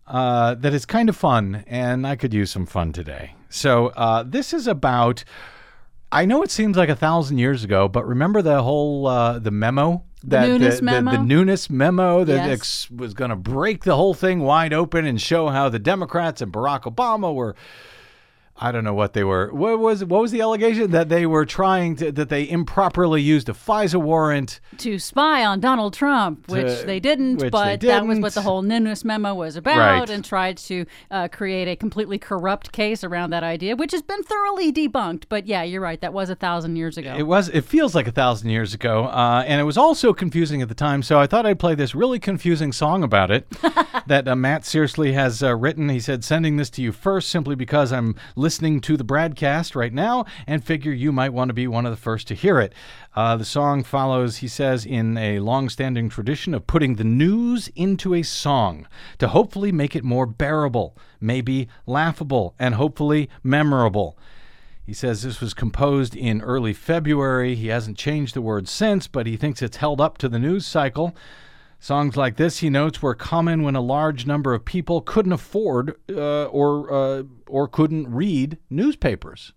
[0.07, 3.35] uh, that is kind of fun, and I could use some fun today.
[3.49, 5.24] So uh, this is about.
[6.14, 9.05] I know it seems like a thousand years ago, but remember the whole
[9.41, 11.11] the memo that Nunes the, memo?
[11.11, 12.51] the, the Nunes memo that Yes.
[12.51, 16.41] ex- was going to break the whole thing wide open and show how the Democrats
[16.41, 17.55] and Barack Obama were.
[18.55, 19.53] I don't know what they were.
[19.53, 23.49] What was what was the allegation that they were trying to that they improperly used
[23.49, 24.61] a FISA warrant?
[24.79, 28.35] To spy on Donald Trump, which To- they didn't, which but they that was what
[28.35, 30.11] the whole Nunes memo was about, Right.
[30.11, 34.23] and tried to uh, create a completely corrupt case around that idea, which has been
[34.23, 35.25] thoroughly debunked.
[35.31, 36.01] But yeah, you're right.
[36.01, 37.15] That was a thousand years ago.
[37.19, 37.49] It was.
[37.49, 40.75] It feels like a thousand years ago, uh, and it was also confusing at the
[40.75, 41.03] time.
[41.03, 43.49] So I thought I'd play this really confusing song about it
[44.07, 45.89] that uh, Matt Searsley has uh, written.
[45.89, 49.93] He said, "Sending this to you first, simply because I'm listening to the BradCast right
[49.93, 52.74] now, and figure you might want to be one of the first to hear it."
[53.16, 58.12] Uh, the song follows, he says, in a long-standing tradition of putting the news into
[58.12, 58.86] a song
[59.18, 64.18] to hopefully make it more bearable, maybe laughable, and hopefully memorable.
[64.84, 67.55] He says this was composed in early February.
[67.55, 70.66] He hasn't changed the words since, but he thinks it's held up to the news
[70.66, 71.14] cycle.
[71.83, 75.97] Songs like this, he notes, were common when a large number of people couldn't afford
[76.09, 79.53] uh, or uh, or couldn't read newspapers.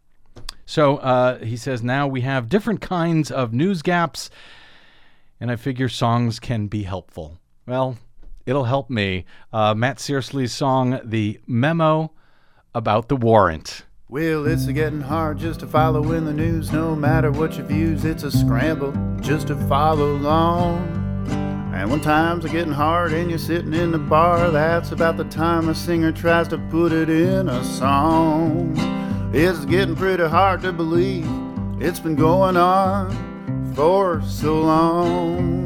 [0.65, 4.31] So uh, he says now we have different kinds of news gaps,
[5.39, 7.37] and I figure songs can be helpful.
[7.67, 7.99] Well,
[8.47, 9.25] it'll help me.
[9.53, 12.11] Uh, Matt Searsley's song, "The Memo
[12.73, 16.71] About the Warrant." Well, it's getting hard just to follow in the news.
[16.71, 21.04] No matter what your views, it's a scramble just to follow along.
[21.75, 25.25] And when times are getting hard and you're sitting in the bar, that's about the
[25.25, 28.73] time a singer tries to put it in a song.
[29.33, 31.27] It's getting pretty hard to believe
[31.77, 35.65] it's been going on for so long.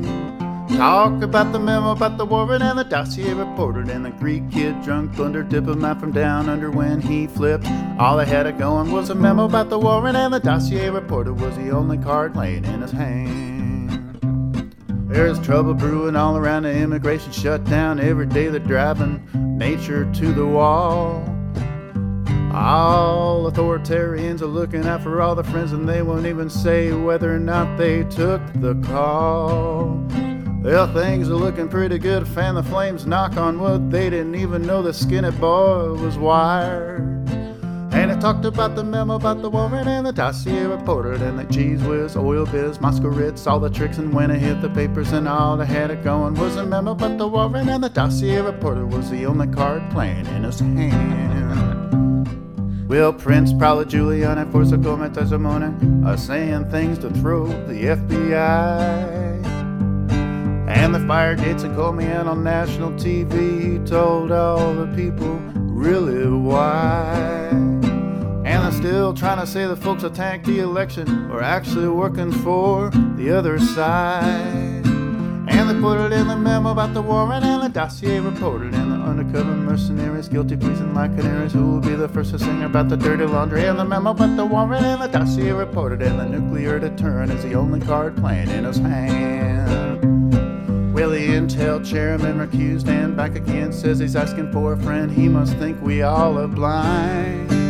[0.70, 4.82] Talk about the memo about the warrant and the dossier reported, and the Greek kid
[4.82, 7.68] drunk under diplomat from down under when he flipped.
[8.00, 11.34] All they had it going was a memo about the warrant and the dossier reporter
[11.34, 13.59] was the only card laying in his hand.
[15.10, 18.00] There's trouble brewing all around the immigration shutdown.
[18.00, 21.24] Every day they're driving nature to the wall.
[22.54, 27.34] All authoritarians are looking out for all the friends, and they won't even say whether
[27.34, 30.06] or not they took the call.
[30.62, 32.28] Well, things are looking pretty good.
[32.28, 33.90] Fan the flames, knock on wood.
[33.90, 37.19] They didn't even know the skinny boy was wired.
[38.10, 41.44] And it talked about the memo about the woman and the dossier reported and the
[41.44, 44.00] cheese whiz, oil biz, masquerades, all the tricks.
[44.00, 46.94] And when it hit the papers and all that had it going was a memo
[46.94, 52.28] about the woman and the dossier reporter was the only card playing in his hand.
[52.90, 55.72] Well, Prince, probably Julian, and Forza Gomez Testimony
[56.04, 59.46] are saying things to throw the FBI.
[60.68, 63.74] And the fire gates and called me in on national TV.
[63.74, 67.69] He told all the people really why.
[68.50, 72.32] And they're still trying to say the folks that tanked the election were actually working
[72.32, 74.88] for the other side.
[74.88, 78.92] And they put it in the memo about the warrant and the dossier reported and
[78.92, 82.90] the undercover mercenaries guilty pleasing like canaries who will be the first to sing about
[82.90, 86.26] the dirty laundry and the memo about the warrant and the dossier reported and the
[86.26, 90.04] nuclear deterrent is the only card playing in his hand.
[90.92, 95.12] Willie Intel chairman recused and back again says he's asking for a friend.
[95.12, 97.69] He must think we all are blind.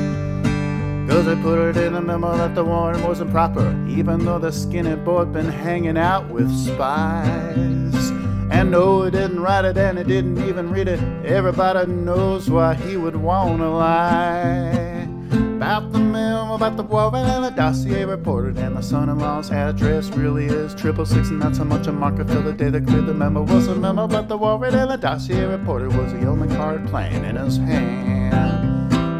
[1.09, 4.51] Cause they put it in the memo that the warrant wasn't proper, even though the
[4.51, 8.11] skinny boy'd been hanging out with spies.
[8.51, 10.99] And no, he didn't write it and he didn't even read it.
[11.25, 15.07] Everybody knows why he would wanna lie.
[15.31, 20.45] About the memo, about the warrant and the dossier reported, and the son-in-law's address really
[20.45, 23.13] is triple six, and not so much a marker till the day they cleared the
[23.15, 26.87] memo was a memo, but the warrant and the dossier reported was the only card
[26.87, 28.48] playing in his hand.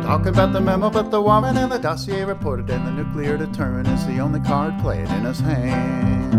[0.10, 3.88] Talking about the memo, but the warrant and the dossier reported, and the nuclear deterrent
[3.88, 6.34] is the only card played in his hand.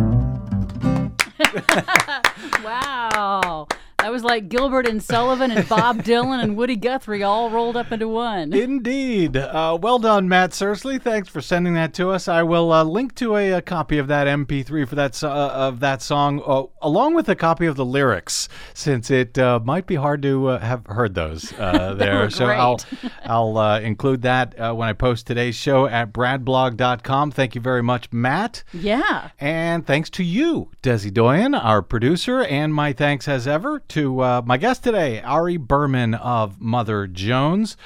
[2.65, 3.69] wow.
[4.03, 7.93] That was like Gilbert and Sullivan and Bob Dylan and Woody Guthrie all rolled up
[7.93, 8.51] into one.
[8.55, 9.37] Indeed.
[9.37, 11.01] Uh, well done, Matt Searsley.
[11.01, 12.27] Thanks for sending that to us.
[12.27, 15.81] I will uh, link to a, a, copy of that MP3 for that uh, of
[15.81, 19.97] that song, uh, along with a copy of the lyrics, since it uh, might be
[19.97, 22.31] hard to uh, have heard those there.
[22.31, 22.81] so I'll
[23.25, 27.33] I'll include that when I post today's show at bradblog.com.
[27.33, 28.65] Thank you very much, Matt.
[28.73, 29.31] Yeah.
[29.39, 34.43] And thanks to you, Desi Doyen, our producer, and my thanks as ever to uh,
[34.45, 37.77] my guest today, Ari Berman of Mother Jones.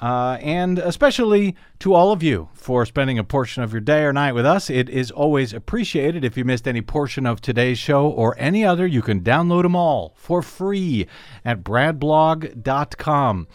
[0.00, 4.12] Uh, and especially to all of you for spending a portion of your day or
[4.12, 4.68] night with us.
[4.68, 6.24] It is always appreciated.
[6.24, 9.76] If you missed any portion of today's show or any other, you can download them
[9.76, 11.06] all for free
[11.44, 13.46] at bradblog.com.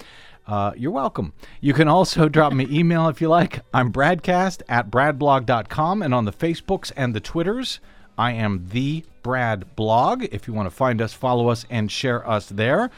[0.47, 1.33] Uh, you're welcome.
[1.59, 3.59] You can also drop me email if you like.
[3.73, 7.81] I'm bradcast at bradblog.com and on the Facebooks and the Twitters.
[8.17, 10.23] I am the Brad Blog.
[10.31, 12.89] If you want to find us, follow us, and share us there.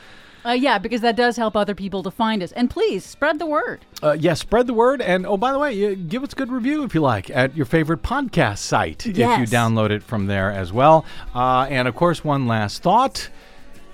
[0.46, 2.52] Uh, yeah, because that does help other people to find us.
[2.54, 3.86] And please spread the word.
[4.02, 5.02] Uh, yes, yeah, spread the word.
[5.02, 7.66] And oh, by the way, give us a good review if you like at your
[7.66, 9.42] favorite podcast site yes.
[9.42, 11.06] if you download it from there as well.
[11.36, 13.30] Uh, and of course, one last thought.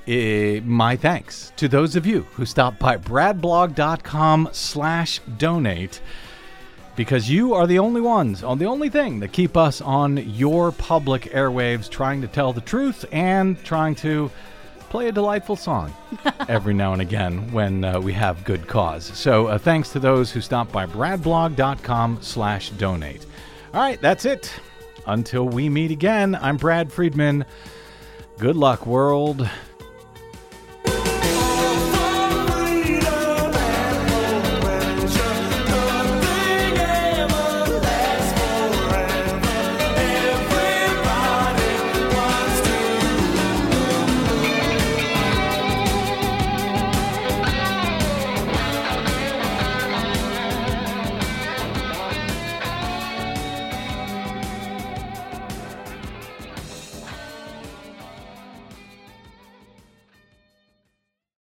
[0.07, 5.99] Uh, my thanks to those of you who stopped by bradblog.com slash donate
[6.95, 10.71] because you are the only ones on the only thing that keep us on your
[10.71, 14.31] public airwaves trying to tell the truth and trying to
[14.89, 15.93] play a delightful song
[16.47, 19.05] every now and again when uh, we have good cause.
[19.05, 23.25] So uh, thanks to those who stop by bradblog.com slash donate.
[23.73, 24.53] All right that's it.
[25.07, 27.45] Until we meet again i'm brad friedman.
[28.37, 29.49] Good luck world